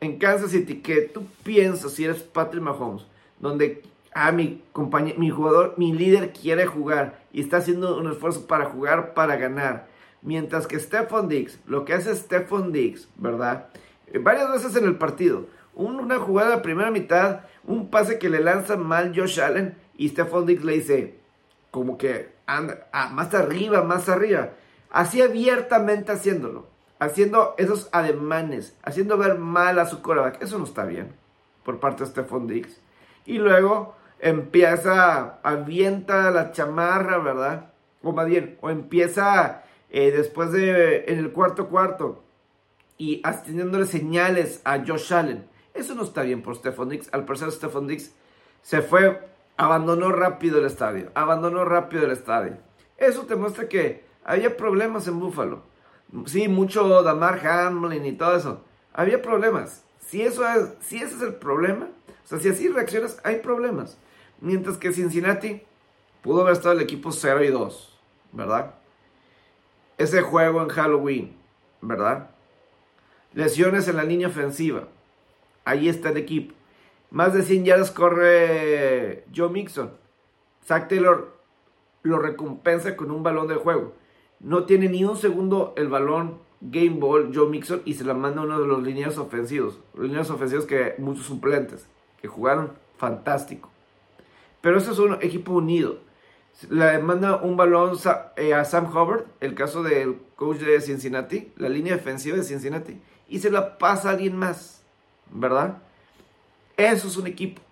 en 0.00 0.18
Kansas 0.18 0.50
City, 0.50 0.80
que 0.80 1.02
tú 1.02 1.24
piensas 1.42 1.92
si 1.92 2.04
eres 2.04 2.22
Patrick 2.22 2.62
Mahomes, 2.62 3.06
donde 3.38 3.82
ah, 4.12 4.32
mi, 4.32 4.62
compañero, 4.72 5.18
mi 5.18 5.30
jugador, 5.30 5.74
mi 5.76 5.92
líder 5.92 6.32
quiere 6.32 6.66
jugar 6.66 7.20
y 7.32 7.40
está 7.40 7.58
haciendo 7.58 7.98
un 7.98 8.10
esfuerzo 8.10 8.46
para 8.46 8.66
jugar, 8.66 9.14
para 9.14 9.36
ganar. 9.36 9.88
Mientras 10.22 10.66
que 10.66 10.80
Stephon 10.80 11.28
Diggs, 11.28 11.60
lo 11.66 11.84
que 11.84 11.92
hace 11.94 12.14
Stephon 12.16 12.72
Diggs, 12.72 13.08
¿verdad? 13.16 13.68
Eh, 14.08 14.18
varias 14.18 14.50
veces 14.50 14.76
en 14.76 14.84
el 14.84 14.96
partido. 14.96 15.46
Una 15.74 16.18
jugada 16.18 16.62
primera 16.62 16.90
mitad, 16.90 17.40
un 17.64 17.90
pase 17.90 18.18
que 18.18 18.30
le 18.30 18.40
lanza 18.40 18.76
mal 18.76 19.12
Josh 19.14 19.40
Allen 19.40 19.76
y 19.96 20.08
Stephon 20.08 20.46
Diggs 20.46 20.64
le 20.64 20.72
dice, 20.74 21.18
como 21.70 21.98
que 21.98 22.30
anda, 22.46 22.88
ah, 22.92 23.10
más 23.10 23.34
arriba, 23.34 23.82
más 23.82 24.08
arriba. 24.08 24.50
Así 24.90 25.20
abiertamente 25.20 26.12
haciéndolo, 26.12 26.66
haciendo 26.98 27.54
esos 27.58 27.88
ademanes, 27.92 28.76
haciendo 28.82 29.18
ver 29.18 29.36
mal 29.36 29.78
a 29.78 29.86
su 29.86 30.00
coreback. 30.00 30.42
Eso 30.42 30.58
no 30.58 30.64
está 30.64 30.84
bien 30.84 31.12
por 31.64 31.80
parte 31.80 32.04
de 32.04 32.10
Stephon 32.10 32.46
Diggs. 32.46 32.80
Y 33.26 33.38
luego 33.38 33.96
empieza, 34.20 35.40
avienta 35.42 36.30
la 36.30 36.52
chamarra, 36.52 37.18
¿verdad? 37.18 37.72
O 38.02 38.12
más 38.12 38.26
bien, 38.26 38.56
o 38.62 38.70
empieza 38.70 39.64
eh, 39.90 40.12
después 40.12 40.52
de, 40.52 41.04
en 41.08 41.18
el 41.18 41.32
cuarto 41.32 41.68
cuarto, 41.68 42.22
y 42.98 43.22
teniéndole 43.44 43.86
señales 43.86 44.60
a 44.64 44.78
Josh 44.84 45.12
Allen. 45.12 45.46
Eso 45.74 45.94
no 45.94 46.02
está 46.02 46.22
bien 46.22 46.42
por 46.42 46.56
Stephon 46.56 46.88
Dix. 46.88 47.08
Al 47.12 47.24
parecer 47.24 47.52
Stephon 47.52 47.86
Dix 47.86 48.12
se 48.62 48.82
fue, 48.82 49.28
abandonó 49.56 50.10
rápido 50.12 50.58
el 50.58 50.64
estadio. 50.64 51.10
Abandonó 51.14 51.64
rápido 51.64 52.04
el 52.04 52.12
estadio. 52.12 52.56
Eso 52.96 53.26
te 53.26 53.36
muestra 53.36 53.68
que 53.68 54.04
había 54.24 54.56
problemas 54.56 55.06
en 55.06 55.20
Buffalo. 55.20 55.62
Sí, 56.24 56.48
mucho 56.48 57.02
Damar 57.02 57.46
Hamlin 57.46 58.06
y 58.06 58.12
todo 58.12 58.36
eso. 58.36 58.62
Había 58.92 59.20
problemas. 59.20 59.84
Si, 60.00 60.22
eso 60.22 60.48
es, 60.48 60.72
si 60.80 60.96
ese 60.98 61.16
es 61.16 61.22
el 61.22 61.34
problema, 61.34 61.88
o 62.24 62.28
sea, 62.28 62.38
si 62.38 62.48
así 62.48 62.68
reaccionas, 62.68 63.20
hay 63.24 63.36
problemas. 63.36 63.98
Mientras 64.40 64.78
que 64.78 64.92
Cincinnati 64.92 65.62
pudo 66.22 66.42
haber 66.42 66.54
estado 66.54 66.74
el 66.74 66.80
equipo 66.80 67.12
0 67.12 67.44
y 67.44 67.48
2, 67.48 67.98
¿verdad? 68.32 68.74
Ese 69.98 70.22
juego 70.22 70.62
en 70.62 70.68
Halloween, 70.68 71.36
¿verdad? 71.80 72.30
Lesiones 73.36 73.86
en 73.86 73.96
la 73.96 74.04
línea 74.04 74.28
ofensiva. 74.28 74.88
Ahí 75.66 75.90
está 75.90 76.08
el 76.08 76.16
equipo. 76.16 76.54
Más 77.10 77.34
de 77.34 77.42
100 77.42 77.66
yardas 77.66 77.90
corre 77.90 79.24
Joe 79.36 79.50
Mixon. 79.50 79.90
Zach 80.66 80.88
Taylor 80.88 81.34
lo 82.02 82.18
recompensa 82.18 82.96
con 82.96 83.10
un 83.10 83.22
balón 83.22 83.46
de 83.46 83.56
juego. 83.56 83.92
No 84.40 84.64
tiene 84.64 84.88
ni 84.88 85.04
un 85.04 85.18
segundo 85.18 85.74
el 85.76 85.88
balón 85.88 86.38
Game 86.62 86.98
Ball 86.98 87.30
Joe 87.34 87.50
Mixon 87.50 87.82
y 87.84 87.92
se 87.92 88.04
la 88.04 88.14
manda 88.14 88.40
a 88.40 88.44
uno 88.44 88.58
de 88.58 88.66
los 88.66 88.82
lineos 88.82 89.18
ofensivos. 89.18 89.80
Lineos 90.00 90.30
ofensivos 90.30 90.64
que 90.64 90.94
muchos 90.96 91.26
suplentes 91.26 91.86
que 92.22 92.28
jugaron 92.28 92.72
fantástico. 92.96 93.68
Pero 94.62 94.78
eso 94.78 94.92
es 94.92 94.98
un 94.98 95.18
equipo 95.20 95.52
unido. 95.52 95.98
Le 96.70 96.98
manda 97.00 97.36
un 97.36 97.58
balón 97.58 97.98
eh, 98.36 98.54
a 98.54 98.64
Sam 98.64 98.86
Hubbard, 98.86 99.26
el 99.40 99.54
caso 99.54 99.82
del 99.82 100.16
coach 100.36 100.56
de 100.56 100.80
Cincinnati, 100.80 101.52
la 101.58 101.68
línea 101.68 101.96
defensiva 101.96 102.38
de 102.38 102.42
Cincinnati 102.42 102.98
y 103.28 103.38
se 103.38 103.50
la 103.50 103.78
pasa 103.78 104.08
a 104.08 104.12
alguien 104.12 104.36
más, 104.36 104.82
¿verdad? 105.30 105.78
Eso 106.76 107.08
es 107.08 107.16
un 107.16 107.26
equipo. 107.26 107.62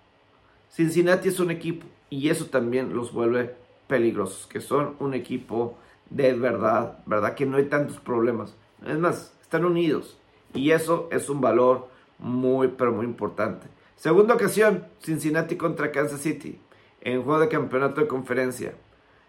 Cincinnati 0.70 1.28
es 1.28 1.40
un 1.40 1.50
equipo 1.50 1.87
y 2.11 2.28
eso 2.28 2.46
también 2.46 2.94
los 2.94 3.12
vuelve 3.12 3.54
peligrosos, 3.87 4.46
que 4.46 4.61
son 4.61 4.96
un 4.99 5.14
equipo 5.14 5.78
de 6.11 6.32
verdad, 6.32 6.99
¿verdad? 7.06 7.34
Que 7.34 7.46
no 7.46 7.58
hay 7.58 7.66
tantos 7.66 7.99
problemas. 7.99 8.54
Es 8.87 8.99
más, 8.99 9.32
están 9.40 9.64
unidos 9.64 10.18
y 10.52 10.70
eso 10.70 11.08
es 11.12 11.28
un 11.28 11.40
valor 11.40 11.88
muy, 12.18 12.68
pero 12.68 12.92
muy 12.92 13.04
importante. 13.04 13.66
Segunda 13.96 14.34
ocasión, 14.34 14.87
Cincinnati 15.00 15.56
contra 15.56 15.92
Kansas 15.92 16.20
City 16.20 16.58
en 17.00 17.23
juego 17.23 17.40
de 17.40 17.49
campeonato 17.49 18.00
de 18.00 18.06
conferencia. 18.06 18.75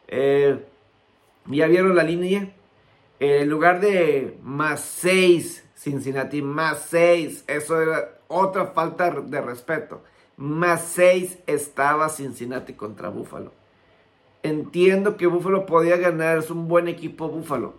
Eh, 0.08 0.63
ya 1.48 1.67
vieron 1.67 1.96
la 1.96 2.03
línea. 2.03 2.53
En 3.20 3.50
lugar 3.50 3.79
de 3.79 4.38
más 4.41 4.82
6 4.82 5.65
Cincinnati 5.86 6.42
más 6.42 6.88
6. 6.89 7.44
Eso 7.46 7.80
era 7.80 8.18
otra 8.27 8.65
falta 8.65 9.12
de 9.12 9.39
respeto. 9.39 10.01
Más 10.36 10.84
6 10.96 11.44
estaba 11.46 12.10
Cincinnati 12.10 12.74
contra 12.74 13.10
Buffalo. 13.10 13.51
Entiendo 14.42 15.15
que 15.15 15.27
Buffalo 15.27 15.68
podía 15.68 15.98
ganar, 15.98 16.39
es 16.39 16.50
un 16.50 16.68
buen 16.68 16.88
equipo 16.88 17.30
Buffalo. 17.30 17.75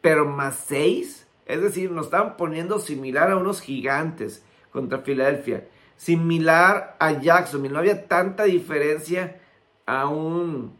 Pero 0.00 0.24
más 0.24 0.54
6, 0.68 1.26
es 1.46 1.60
decir, 1.60 1.90
nos 1.90 2.04
estaban 2.04 2.36
poniendo 2.36 2.78
similar 2.78 3.32
a 3.32 3.36
unos 3.36 3.60
gigantes 3.60 4.44
contra 4.70 5.00
Filadelfia. 5.00 5.66
Similar 5.96 6.96
a 7.00 7.10
Jacksonville. 7.20 7.72
No 7.72 7.80
había 7.80 8.06
tanta 8.06 8.44
diferencia 8.44 9.40
a 9.84 10.06
un... 10.06 10.78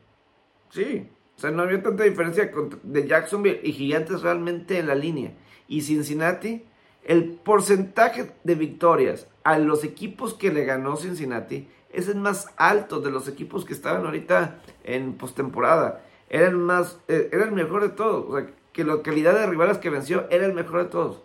Sí, 0.70 1.11
o 1.38 1.40
sea, 1.40 1.52
no 1.52 1.62
había 1.62 1.80
tanta 1.80 2.02
diferencia 2.02 2.50
de 2.83 3.07
Jacksonville 3.07 3.61
y 3.62 3.71
gigantes 3.71 4.23
realmente 4.23 4.76
en 4.76 4.88
la 4.88 4.97
línea 4.97 5.35
y 5.68 5.83
Cincinnati, 5.83 6.64
el 7.04 7.26
porcentaje 7.30 8.33
de 8.42 8.54
victorias 8.57 9.28
a 9.45 9.59
los 9.61 9.85
equipos 9.85 10.35
que 10.35 10.52
le 10.52 10.64
ganó 10.64 10.97
Cincinnati 10.97 11.68
es 11.90 12.09
el 12.09 12.16
más 12.16 12.49
alto 12.57 13.00
de 13.00 13.12
los 13.12 13.28
equipos 13.28 13.64
que 13.64 13.73
estaban 13.73 14.04
ahorita 14.04 14.61
en 14.83 15.14
postemporada. 15.14 16.04
Era 16.28 16.49
el 16.49 16.57
más, 16.57 16.99
eh, 17.07 17.28
era 17.33 17.45
el 17.45 17.52
mejor 17.52 17.83
de 17.83 17.90
todos. 17.90 18.26
O 18.28 18.37
sea, 18.37 18.50
que 18.73 18.85
la 18.85 19.00
calidad 19.02 19.35
de 19.35 19.47
rivales 19.47 19.78
que 19.78 19.90
venció 19.90 20.26
era 20.30 20.45
el 20.45 20.54
mejor 20.54 20.83
de 20.83 20.90
todos. 20.90 21.23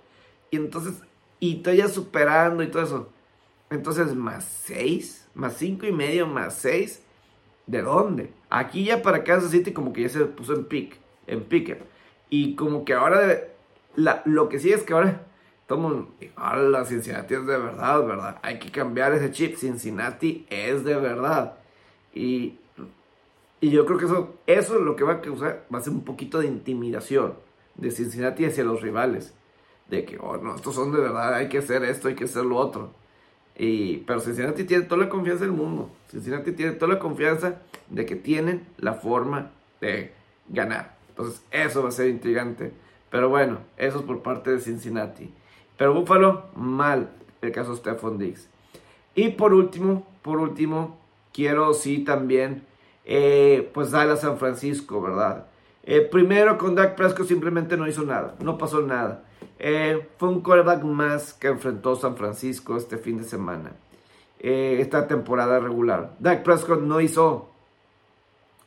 Y 0.51 0.57
entonces, 0.57 0.93
y 1.39 1.63
todavía 1.63 1.87
superando 1.87 2.61
y 2.61 2.67
todo 2.67 2.83
eso. 2.83 3.09
Entonces, 3.69 4.15
más 4.15 4.45
6, 4.65 5.29
más 5.33 5.57
5 5.57 5.87
y 5.87 5.91
medio, 5.91 6.27
más 6.27 6.55
6. 6.57 7.02
¿De 7.65 7.81
dónde? 7.81 8.31
Aquí 8.49 8.85
ya 8.85 9.01
para 9.01 9.23
Kansas 9.23 9.51
City 9.51 9.71
como 9.71 9.93
que 9.93 10.01
ya 10.01 10.09
se 10.09 10.25
puso 10.25 10.53
en 10.53 10.65
pick, 10.65 10.97
en 11.27 11.43
pique. 11.43 11.81
Y 12.29 12.55
como 12.55 12.83
que 12.83 12.93
ahora 12.93 13.41
lo 14.25 14.49
que 14.49 14.59
sí 14.59 14.71
es 14.71 14.83
que 14.83 14.93
ahora 14.93 15.21
todo 15.67 16.07
la 16.35 16.85
Cincinnati 16.85 17.35
es 17.35 17.45
de 17.45 17.57
verdad, 17.57 18.05
¿verdad? 18.05 18.39
Hay 18.41 18.59
que 18.59 18.71
cambiar 18.71 19.13
ese 19.13 19.31
chip. 19.31 19.55
Cincinnati 19.55 20.45
es 20.49 20.83
de 20.83 20.95
verdad. 20.95 21.55
Y, 22.13 22.59
y 23.61 23.69
yo 23.69 23.85
creo 23.85 23.97
que 23.97 24.05
eso, 24.05 24.35
eso 24.45 24.75
es 24.75 24.81
lo 24.81 24.95
que 24.95 25.03
va 25.03 25.13
a 25.13 25.21
causar, 25.21 25.65
va 25.73 25.79
a 25.79 25.81
ser 25.81 25.93
un 25.93 26.03
poquito 26.03 26.39
de 26.39 26.47
intimidación 26.47 27.35
de 27.75 27.91
Cincinnati 27.91 28.45
hacia 28.45 28.63
los 28.63 28.81
rivales. 28.81 29.33
De 29.89 30.05
que, 30.05 30.17
oh, 30.19 30.37
no, 30.37 30.55
estos 30.55 30.75
son 30.75 30.91
de 30.91 30.99
verdad, 30.99 31.33
hay 31.33 31.49
que 31.49 31.59
hacer 31.59 31.83
esto, 31.83 32.07
hay 32.07 32.15
que 32.15 32.25
hacer 32.25 32.45
lo 32.45 32.57
otro. 32.57 32.91
Y, 33.57 33.97
pero 33.97 34.19
Cincinnati 34.19 34.63
tiene 34.63 34.85
toda 34.85 35.03
la 35.03 35.09
confianza 35.09 35.43
del 35.43 35.53
mundo. 35.53 35.89
Cincinnati 36.09 36.51
tiene 36.53 36.73
toda 36.73 36.93
la 36.93 36.99
confianza 36.99 37.61
de 37.89 38.05
que 38.05 38.15
tienen 38.15 38.65
la 38.77 38.93
forma 38.93 39.51
de 39.79 40.13
ganar. 40.49 40.95
Entonces, 41.09 41.43
eso 41.51 41.83
va 41.83 41.89
a 41.89 41.91
ser 41.91 42.09
intrigante. 42.09 42.71
Pero 43.09 43.29
bueno, 43.29 43.59
eso 43.77 43.99
es 43.99 44.03
por 44.03 44.23
parte 44.23 44.51
de 44.51 44.59
Cincinnati. 44.59 45.31
Pero 45.77 45.93
Buffalo, 45.93 46.45
mal 46.55 47.09
el 47.41 47.51
caso 47.51 47.71
de 47.71 47.77
Stephon 47.77 48.17
Diggs. 48.17 48.47
Y 49.15 49.29
por 49.29 49.53
último, 49.53 50.07
por 50.21 50.39
último, 50.39 50.97
quiero 51.33 51.73
sí 51.73 51.99
también, 51.99 52.63
eh, 53.05 53.69
pues 53.73 53.91
darle 53.91 54.13
a 54.13 54.17
San 54.17 54.37
Francisco, 54.37 55.01
¿verdad? 55.01 55.47
Eh, 55.83 56.01
primero 56.01 56.57
con 56.57 56.75
Dak 56.75 56.95
Prescott 56.95 57.27
simplemente 57.27 57.75
no 57.75 57.87
hizo 57.87 58.03
nada, 58.03 58.35
no 58.39 58.57
pasó 58.57 58.81
nada. 58.81 59.23
Eh, 59.59 60.07
fue 60.17 60.29
un 60.29 60.41
quarterback 60.41 60.83
más 60.83 61.33
que 61.33 61.47
enfrentó 61.47 61.95
San 61.95 62.15
Francisco 62.15 62.77
este 62.77 62.97
fin 62.97 63.17
de 63.17 63.25
semana, 63.25 63.73
esta 64.39 65.07
temporada 65.07 65.59
regular. 65.59 66.15
Dak 66.19 66.43
Prescott 66.43 66.81
no 66.81 67.01
hizo, 67.01 67.49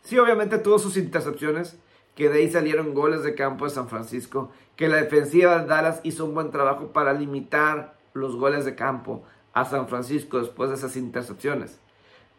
sí, 0.03 0.19
obviamente 0.19 0.59
tuvo 0.59 0.79
sus 0.79 0.97
intercepciones, 0.97 1.79
que 2.15 2.31
de 2.31 2.39
ahí 2.39 2.51
salieron 2.51 2.95
goles 2.95 3.23
de 3.23 3.35
campo 3.35 3.67
de 3.67 3.71
San 3.71 3.89
Francisco, 3.89 4.51
que 4.75 4.89
la 4.89 4.97
defensiva 4.97 5.59
de 5.59 5.67
Dallas 5.67 6.01
hizo 6.03 6.25
un 6.25 6.35
buen 6.35 6.51
trabajo 6.51 6.89
para 6.89 7.13
limitar 7.13 7.97
los 8.15 8.37
goles 8.37 8.65
de 8.65 8.75
campo 8.75 9.23
a 9.53 9.65
San 9.65 9.89
Francisco 9.89 10.39
después 10.39 10.71
de 10.71 10.77
esas 10.77 10.97
intercepciones. 10.97 11.79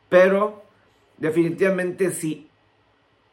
Pero 0.10 0.64
definitivamente 1.18 2.12
si 2.12 2.50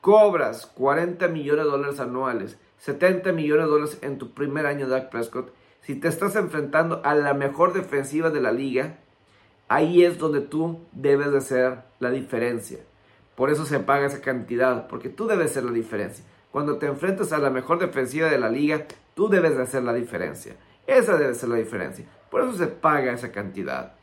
cobras 0.05 0.67
40 0.67 1.29
millones 1.29 1.65
de 1.65 1.71
dólares 1.71 1.99
anuales, 1.99 2.59
70 2.81 3.33
millones 3.33 3.65
de 3.65 3.71
dólares 3.71 3.99
en 4.03 4.19
tu 4.19 4.35
primer 4.35 4.67
año 4.67 4.87
Dak 4.87 5.09
Prescott, 5.09 5.51
si 5.81 5.95
te 5.95 6.09
estás 6.09 6.37
enfrentando 6.37 7.01
a 7.05 7.15
la 7.15 7.33
mejor 7.33 7.73
defensiva 7.73 8.29
de 8.29 8.43
la 8.43 8.53
liga, 8.53 8.99
ahí 9.67 10.05
es 10.05 10.19
donde 10.19 10.43
tú 10.43 10.79
debes 10.93 11.33
de 11.33 11.41
ser 11.41 11.79
la 12.01 12.11
diferencia. 12.11 12.81
Por 13.35 13.49
eso 13.49 13.65
se 13.65 13.81
paga 13.81 14.05
esa 14.05 14.21
cantidad, 14.21 14.89
porque 14.89 15.09
tú 15.09 15.27
debes 15.27 15.53
ser 15.53 15.65
la 15.65 15.73
diferencia. 15.73 16.23
Cuando 16.51 16.77
te 16.77 16.85
enfrentas 16.85 17.33
a 17.33 17.39
la 17.39 17.49
mejor 17.49 17.79
defensiva 17.79 18.29
de 18.29 18.39
la 18.39 18.51
liga, 18.51 18.85
tú 19.15 19.31
debes 19.31 19.57
de 19.57 19.63
hacer 19.63 19.85
la 19.85 19.95
diferencia. 19.95 20.55
Esa 20.87 21.17
debe 21.17 21.35
ser 21.35 21.49
la 21.49 21.57
diferencia. 21.57 22.05
Por 22.31 22.43
eso 22.43 22.53
se 22.53 22.67
paga 22.67 23.15
esa 23.15 23.33
cantidad. 23.33 23.95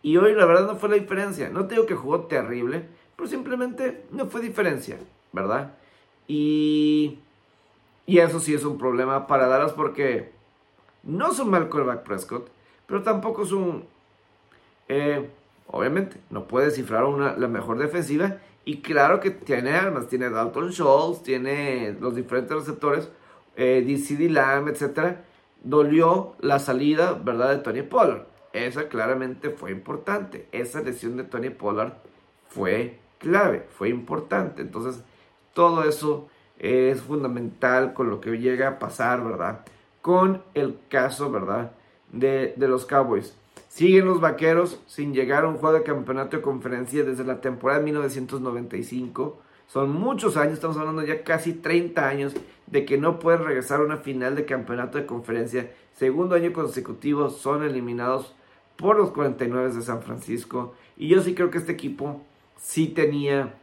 Y 0.00 0.16
hoy 0.16 0.32
la 0.32 0.46
verdad 0.46 0.68
no 0.68 0.76
fue 0.76 0.90
la 0.90 0.94
diferencia. 0.94 1.48
No 1.48 1.66
te 1.66 1.74
digo 1.74 1.86
que 1.86 1.96
jugó 1.96 2.26
terrible, 2.26 2.84
pero 3.16 3.28
simplemente 3.28 4.04
no 4.12 4.26
fue 4.26 4.42
diferencia, 4.42 4.96
¿verdad? 5.32 5.74
Y, 6.26 7.18
y 8.06 8.18
eso 8.18 8.40
sí 8.40 8.54
es 8.54 8.64
un 8.64 8.78
problema 8.78 9.26
para 9.26 9.46
Dallas 9.46 9.72
porque 9.72 10.32
no 11.02 11.32
es 11.32 11.38
un 11.38 11.50
mal 11.50 11.68
quarterback 11.68 12.04
Prescott, 12.04 12.50
pero 12.86 13.02
tampoco 13.02 13.42
es 13.42 13.52
un... 13.52 13.84
Eh, 14.88 15.30
obviamente, 15.68 16.16
no 16.30 16.46
puede 16.46 16.70
cifrar 16.70 17.04
una, 17.04 17.36
la 17.36 17.48
mejor 17.48 17.78
defensiva 17.78 18.38
y 18.64 18.82
claro 18.82 19.20
que 19.20 19.30
tiene 19.30 19.72
armas, 19.72 20.08
tiene 20.08 20.30
Dalton 20.30 20.70
Schultz, 20.72 21.22
tiene 21.22 21.96
los 22.00 22.14
diferentes 22.14 22.56
receptores, 22.56 23.10
eh, 23.56 23.84
DCD 23.86 24.30
Lamb, 24.30 24.68
etc. 24.68 25.16
Dolió 25.62 26.34
la 26.40 26.58
salida, 26.58 27.14
¿verdad?, 27.14 27.50
de 27.50 27.58
Tony 27.58 27.82
Pollard. 27.82 28.26
Esa 28.52 28.88
claramente 28.88 29.50
fue 29.50 29.70
importante. 29.70 30.48
Esa 30.52 30.80
lesión 30.82 31.16
de 31.16 31.24
Tony 31.24 31.50
Pollard 31.50 31.94
fue 32.48 32.98
clave, 33.18 33.66
fue 33.70 33.88
importante. 33.88 34.62
Entonces, 34.62 35.02
todo 35.52 35.84
eso 35.84 36.28
es 36.58 37.00
fundamental 37.00 37.94
con 37.94 38.10
lo 38.10 38.20
que 38.20 38.38
llega 38.38 38.68
a 38.68 38.78
pasar, 38.78 39.24
¿verdad? 39.24 39.64
Con 40.02 40.42
el 40.54 40.78
caso, 40.88 41.30
¿verdad? 41.30 41.72
De, 42.12 42.54
de 42.56 42.68
los 42.68 42.86
Cowboys. 42.86 43.34
Siguen 43.68 44.06
los 44.06 44.20
vaqueros 44.20 44.80
sin 44.86 45.14
llegar 45.14 45.44
a 45.44 45.48
un 45.48 45.56
juego 45.56 45.78
de 45.78 45.84
campeonato 45.84 46.36
de 46.36 46.42
conferencia 46.42 47.04
desde 47.04 47.24
la 47.24 47.40
temporada 47.40 47.78
de 47.78 47.86
1995. 47.86 49.38
Son 49.68 49.92
muchos 49.92 50.36
años, 50.36 50.54
estamos 50.54 50.76
hablando 50.76 51.04
ya 51.04 51.22
casi 51.22 51.52
30 51.52 52.08
años 52.08 52.34
de 52.66 52.84
que 52.84 52.98
no 52.98 53.18
pueden 53.18 53.44
regresar 53.44 53.80
a 53.80 53.84
una 53.84 53.98
final 53.98 54.34
de 54.34 54.44
campeonato 54.44 54.98
de 54.98 55.06
conferencia. 55.06 55.70
Segundo 55.94 56.34
año 56.34 56.52
consecutivo 56.52 57.30
son 57.30 57.62
eliminados 57.62 58.34
por 58.76 58.96
los 58.96 59.10
49 59.10 59.72
de 59.72 59.82
San 59.82 60.02
Francisco. 60.02 60.74
Y 60.96 61.08
yo 61.08 61.22
sí 61.22 61.34
creo 61.34 61.50
que 61.50 61.58
este 61.58 61.72
equipo 61.72 62.20
sí 62.56 62.88
tenía, 62.88 63.54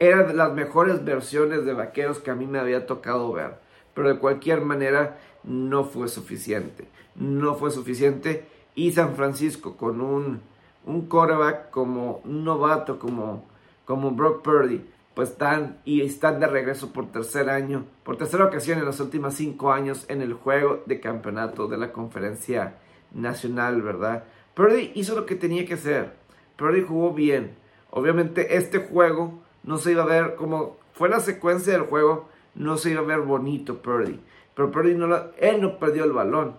era 0.00 0.22
de 0.22 0.32
las 0.32 0.52
mejores 0.54 1.04
versiones 1.04 1.66
de 1.66 1.74
vaqueros 1.74 2.18
que 2.18 2.30
a 2.30 2.34
mí 2.34 2.46
me 2.46 2.58
había 2.58 2.86
tocado 2.86 3.30
ver. 3.32 3.58
Pero 3.94 4.08
de 4.08 4.18
cualquier 4.18 4.62
manera 4.62 5.18
no 5.44 5.84
fue 5.84 6.08
suficiente. 6.08 6.88
No 7.14 7.54
fue 7.54 7.70
suficiente 7.70 8.46
y 8.74 8.92
San 8.92 9.14
Francisco 9.14 9.76
con 9.76 10.00
un, 10.00 10.40
un 10.86 11.06
quarterback 11.06 11.70
como 11.70 12.22
un 12.24 12.44
novato 12.44 12.98
como, 12.98 13.44
como 13.84 14.12
Brock 14.12 14.42
Purdy, 14.42 14.86
pues 15.14 15.30
están 15.30 15.78
y 15.84 16.00
están 16.00 16.40
de 16.40 16.46
regreso 16.46 16.94
por 16.94 17.12
tercer 17.12 17.50
año, 17.50 17.84
por 18.02 18.16
tercera 18.16 18.46
ocasión 18.46 18.78
en 18.78 18.86
los 18.86 19.00
últimos 19.00 19.34
cinco 19.34 19.70
años 19.70 20.06
en 20.08 20.22
el 20.22 20.32
juego 20.32 20.82
de 20.86 20.98
campeonato 20.98 21.68
de 21.68 21.76
la 21.76 21.92
conferencia 21.92 22.76
nacional, 23.12 23.82
¿verdad? 23.82 24.24
Purdy 24.54 24.92
hizo 24.94 25.14
lo 25.14 25.26
que 25.26 25.34
tenía 25.34 25.66
que 25.66 25.74
hacer. 25.74 26.14
Purdy 26.56 26.82
jugó 26.82 27.12
bien. 27.12 27.56
Obviamente 27.90 28.56
este 28.56 28.78
juego 28.78 29.40
no 29.62 29.78
se 29.78 29.92
iba 29.92 30.02
a 30.02 30.06
ver 30.06 30.34
como 30.36 30.76
fue 30.92 31.08
la 31.08 31.20
secuencia 31.20 31.72
del 31.72 31.82
juego, 31.82 32.28
no 32.54 32.76
se 32.76 32.90
iba 32.90 33.00
a 33.00 33.04
ver 33.04 33.20
bonito 33.20 33.80
Purdy. 33.82 34.20
Pero 34.54 34.70
Purdy 34.70 34.94
no 34.94 35.08
él 35.38 35.60
no 35.60 35.78
perdió 35.78 36.04
el 36.04 36.12
balón. 36.12 36.56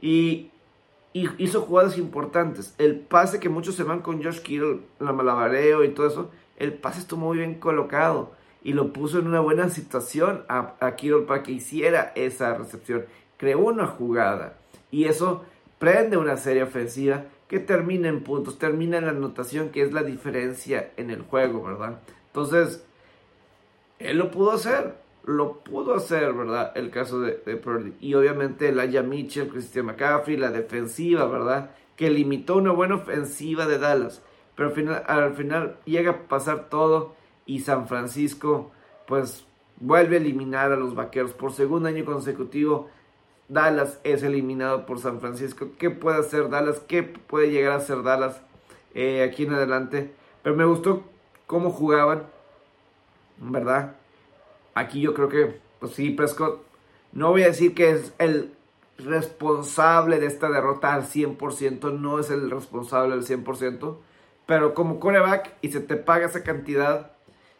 Y 0.00 0.50
hizo 1.12 1.62
jugadas 1.62 1.98
importantes. 1.98 2.74
El 2.78 2.98
pase 2.98 3.40
que 3.40 3.48
muchos 3.48 3.74
se 3.74 3.82
van 3.82 4.00
con 4.00 4.22
Josh 4.22 4.40
Kittle, 4.40 4.80
la 4.98 5.12
malabareo 5.12 5.84
y 5.84 5.90
todo 5.90 6.06
eso, 6.06 6.30
el 6.56 6.72
pase 6.74 7.00
estuvo 7.00 7.20
muy 7.20 7.38
bien 7.38 7.54
colocado 7.54 8.32
y 8.62 8.72
lo 8.72 8.92
puso 8.92 9.18
en 9.18 9.26
una 9.26 9.40
buena 9.40 9.68
situación 9.68 10.44
a, 10.48 10.74
a 10.80 10.96
Kittle 10.96 11.22
para 11.22 11.42
que 11.42 11.52
hiciera 11.52 12.12
esa 12.14 12.54
recepción. 12.54 13.04
Creó 13.36 13.60
una 13.60 13.86
jugada 13.86 14.58
y 14.90 15.04
eso 15.04 15.44
prende 15.78 16.16
una 16.16 16.36
serie 16.36 16.62
ofensiva 16.62 17.24
que 17.48 17.58
termina 17.58 18.08
en 18.08 18.22
puntos, 18.22 18.58
termina 18.58 18.98
en 18.98 19.06
la 19.06 19.10
anotación 19.10 19.70
que 19.70 19.82
es 19.82 19.92
la 19.92 20.02
diferencia 20.02 20.92
en 20.96 21.10
el 21.10 21.22
juego, 21.22 21.62
¿verdad? 21.62 22.00
Entonces, 22.32 22.84
él 23.98 24.18
lo 24.18 24.30
pudo 24.30 24.52
hacer 24.52 24.94
lo 25.24 25.58
pudo 25.58 25.94
hacer, 25.94 26.32
¿verdad? 26.32 26.72
El 26.74 26.90
caso 26.90 27.20
de, 27.20 27.40
de. 27.44 27.92
Y 28.00 28.14
obviamente 28.14 28.68
el 28.68 28.80
Aya 28.80 29.02
Mitchell, 29.02 29.48
Christian 29.48 29.86
McCaffrey, 29.86 30.36
la 30.36 30.50
defensiva, 30.50 31.26
¿verdad? 31.26 31.70
Que 31.96 32.10
limitó 32.10 32.56
una 32.56 32.72
buena 32.72 32.96
ofensiva 32.96 33.66
de 33.66 33.78
Dallas. 33.78 34.22
Pero 34.54 34.70
al 34.70 34.74
final, 34.74 35.04
al 35.06 35.34
final 35.34 35.76
llega 35.84 36.10
a 36.10 36.28
pasar 36.28 36.68
todo 36.68 37.14
y 37.46 37.60
San 37.60 37.88
Francisco, 37.88 38.70
pues, 39.06 39.46
vuelve 39.76 40.16
a 40.16 40.20
eliminar 40.20 40.72
a 40.72 40.76
los 40.76 40.94
vaqueros. 40.94 41.32
Por 41.32 41.52
segundo 41.52 41.88
año 41.88 42.04
consecutivo, 42.04 42.88
Dallas 43.48 44.00
es 44.04 44.22
eliminado 44.22 44.86
por 44.86 45.00
San 45.00 45.20
Francisco. 45.20 45.70
¿Qué 45.78 45.90
puede 45.90 46.18
hacer 46.18 46.48
Dallas? 46.48 46.80
¿Qué 46.80 47.02
puede 47.02 47.50
llegar 47.50 47.72
a 47.72 47.76
hacer 47.76 48.02
Dallas 48.02 48.42
eh, 48.94 49.22
aquí 49.22 49.44
en 49.44 49.54
adelante? 49.54 50.12
Pero 50.42 50.56
me 50.56 50.64
gustó 50.64 51.04
cómo 51.50 51.70
jugaban, 51.70 52.26
¿verdad? 53.38 53.96
aquí 54.74 55.00
yo 55.00 55.14
creo 55.14 55.28
que, 55.28 55.58
pues 55.80 55.94
sí, 55.94 56.10
Prescott, 56.10 56.62
no 57.10 57.30
voy 57.30 57.42
a 57.42 57.46
decir 57.46 57.74
que 57.74 57.90
es 57.90 58.14
el 58.18 58.54
responsable 58.98 60.20
de 60.20 60.26
esta 60.26 60.48
derrota 60.48 60.94
al 60.94 61.02
100%, 61.02 61.98
no 61.98 62.20
es 62.20 62.30
el 62.30 62.52
responsable 62.52 63.14
al 63.14 63.24
100%, 63.24 63.96
pero 64.46 64.74
como 64.74 65.00
coreback 65.00 65.56
y 65.60 65.72
se 65.72 65.80
te 65.80 65.96
paga 65.96 66.26
esa 66.26 66.44
cantidad, 66.44 67.10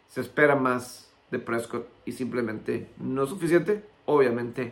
se 0.07 0.21
espera 0.21 0.55
más 0.55 1.11
de 1.29 1.39
Prescott 1.39 1.85
y 2.05 2.13
simplemente 2.13 2.87
no 2.97 3.23
es 3.23 3.29
suficiente, 3.29 3.83
obviamente. 4.05 4.71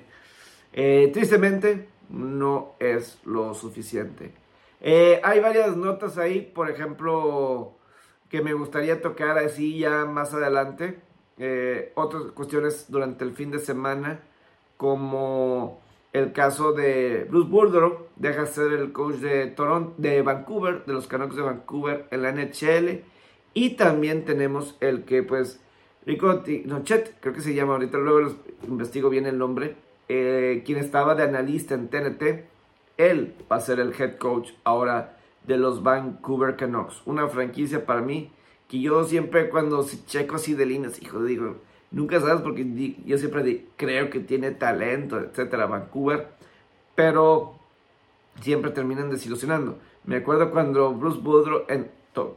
Eh, 0.71 1.09
tristemente, 1.13 1.89
no 2.07 2.75
es 2.79 3.19
lo 3.25 3.53
suficiente. 3.53 4.33
Eh, 4.79 5.19
hay 5.25 5.41
varias 5.41 5.75
notas 5.75 6.17
ahí, 6.17 6.39
por 6.55 6.69
ejemplo, 6.69 7.73
que 8.29 8.41
me 8.41 8.53
gustaría 8.53 9.01
tocar 9.01 9.37
así 9.37 9.79
ya 9.79 10.05
más 10.05 10.33
adelante. 10.33 10.99
Eh, 11.37 11.91
otras 11.95 12.23
cuestiones 12.33 12.85
durante 12.89 13.23
el 13.23 13.33
fin 13.33 13.51
de 13.51 13.59
semana, 13.59 14.19
como 14.77 15.79
el 16.13 16.33
caso 16.33 16.73
de 16.73 17.25
Bruce 17.29 17.49
Boudreau, 17.49 18.07
deja 18.15 18.45
ser 18.45 18.73
el 18.73 18.91
coach 18.91 19.15
de 19.15 19.47
Toronto, 19.47 19.93
de 19.97 20.21
Vancouver, 20.21 20.83
de 20.85 20.93
los 20.93 21.07
Canucks 21.07 21.35
de 21.35 21.41
Vancouver 21.41 22.07
en 22.11 22.21
la 22.23 22.31
NHL, 22.31 23.03
y 23.53 23.71
también 23.71 24.25
tenemos 24.25 24.75
el 24.79 25.05
que 25.05 25.23
pues 25.23 25.59
Rico 26.05 26.43
Nochet, 26.65 27.15
creo 27.19 27.33
que 27.33 27.41
se 27.41 27.53
llama 27.53 27.73
ahorita, 27.73 27.97
luego 27.97 28.35
investigo 28.67 29.09
bien 29.09 29.25
el 29.25 29.37
nombre, 29.37 29.75
eh, 30.07 30.63
quien 30.65 30.79
estaba 30.79 31.15
de 31.15 31.23
analista 31.23 31.75
en 31.75 31.87
TNT, 31.87 32.45
él 32.97 33.35
va 33.49 33.57
a 33.57 33.61
ser 33.61 33.79
el 33.79 33.93
head 33.93 34.17
coach 34.17 34.51
ahora 34.63 35.18
de 35.49 35.57
los 35.57 35.81
Vancouver 35.81 36.55
Canucks, 36.55 37.01
una 37.07 37.27
franquicia 37.27 37.83
para 37.83 38.01
mí 38.01 38.31
que 38.67 38.79
yo 38.79 39.03
siempre 39.03 39.49
cuando 39.49 39.83
checo 40.05 40.35
así 40.35 40.53
de 40.53 40.67
líneas, 40.67 41.01
hijo, 41.01 41.23
digo, 41.23 41.55
nunca 41.89 42.19
sabes 42.19 42.41
porque 42.43 42.95
yo 43.03 43.17
siempre 43.17 43.65
creo 43.75 44.11
que 44.11 44.19
tiene 44.19 44.51
talento, 44.51 45.19
etcétera, 45.19 45.65
Vancouver, 45.65 46.27
pero 46.93 47.55
siempre 48.41 48.69
terminan 48.69 49.09
desilusionando. 49.09 49.79
Me 50.03 50.17
acuerdo 50.17 50.51
cuando 50.51 50.93
Bruce 50.93 51.19
Boudreau, 51.19 51.63
en, 51.67 51.89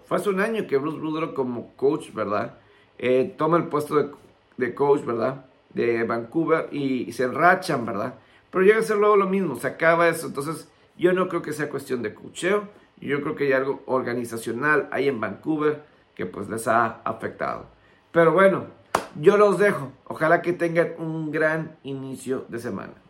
fue 0.06 0.16
hace 0.16 0.30
un 0.30 0.40
año 0.40 0.66
que 0.66 0.78
Bruce 0.78 0.98
Boudreau 0.98 1.34
como 1.34 1.76
coach, 1.76 2.14
¿verdad? 2.14 2.60
Eh, 2.98 3.34
toma 3.36 3.58
el 3.58 3.64
puesto 3.64 4.10
de, 4.56 4.74
coach, 4.74 5.04
¿verdad? 5.04 5.44
De 5.74 6.02
Vancouver 6.04 6.70
y, 6.72 7.12
se 7.12 7.24
enrachan, 7.24 7.84
¿verdad? 7.84 8.14
Pero 8.50 8.64
llega 8.64 8.78
a 8.78 8.82
ser 8.82 8.96
luego 8.96 9.16
lo 9.16 9.28
mismo, 9.28 9.56
se 9.56 9.66
acaba 9.66 10.08
eso. 10.08 10.28
Entonces, 10.28 10.66
yo 10.96 11.12
no 11.12 11.28
creo 11.28 11.42
que 11.42 11.52
sea 11.52 11.68
cuestión 11.68 12.00
de 12.00 12.14
cocheo. 12.14 12.80
Yo 13.02 13.20
creo 13.20 13.34
que 13.34 13.44
hay 13.44 13.52
algo 13.52 13.82
organizacional 13.86 14.88
ahí 14.92 15.08
en 15.08 15.20
Vancouver 15.20 15.82
que 16.14 16.24
pues 16.26 16.48
les 16.48 16.68
ha 16.68 17.00
afectado. 17.04 17.66
Pero 18.12 18.32
bueno, 18.32 18.66
yo 19.20 19.36
los 19.36 19.58
dejo. 19.58 19.90
Ojalá 20.04 20.40
que 20.40 20.52
tengan 20.52 20.92
un 20.98 21.30
gran 21.30 21.76
inicio 21.82 22.44
de 22.48 22.58
semana. 22.58 23.01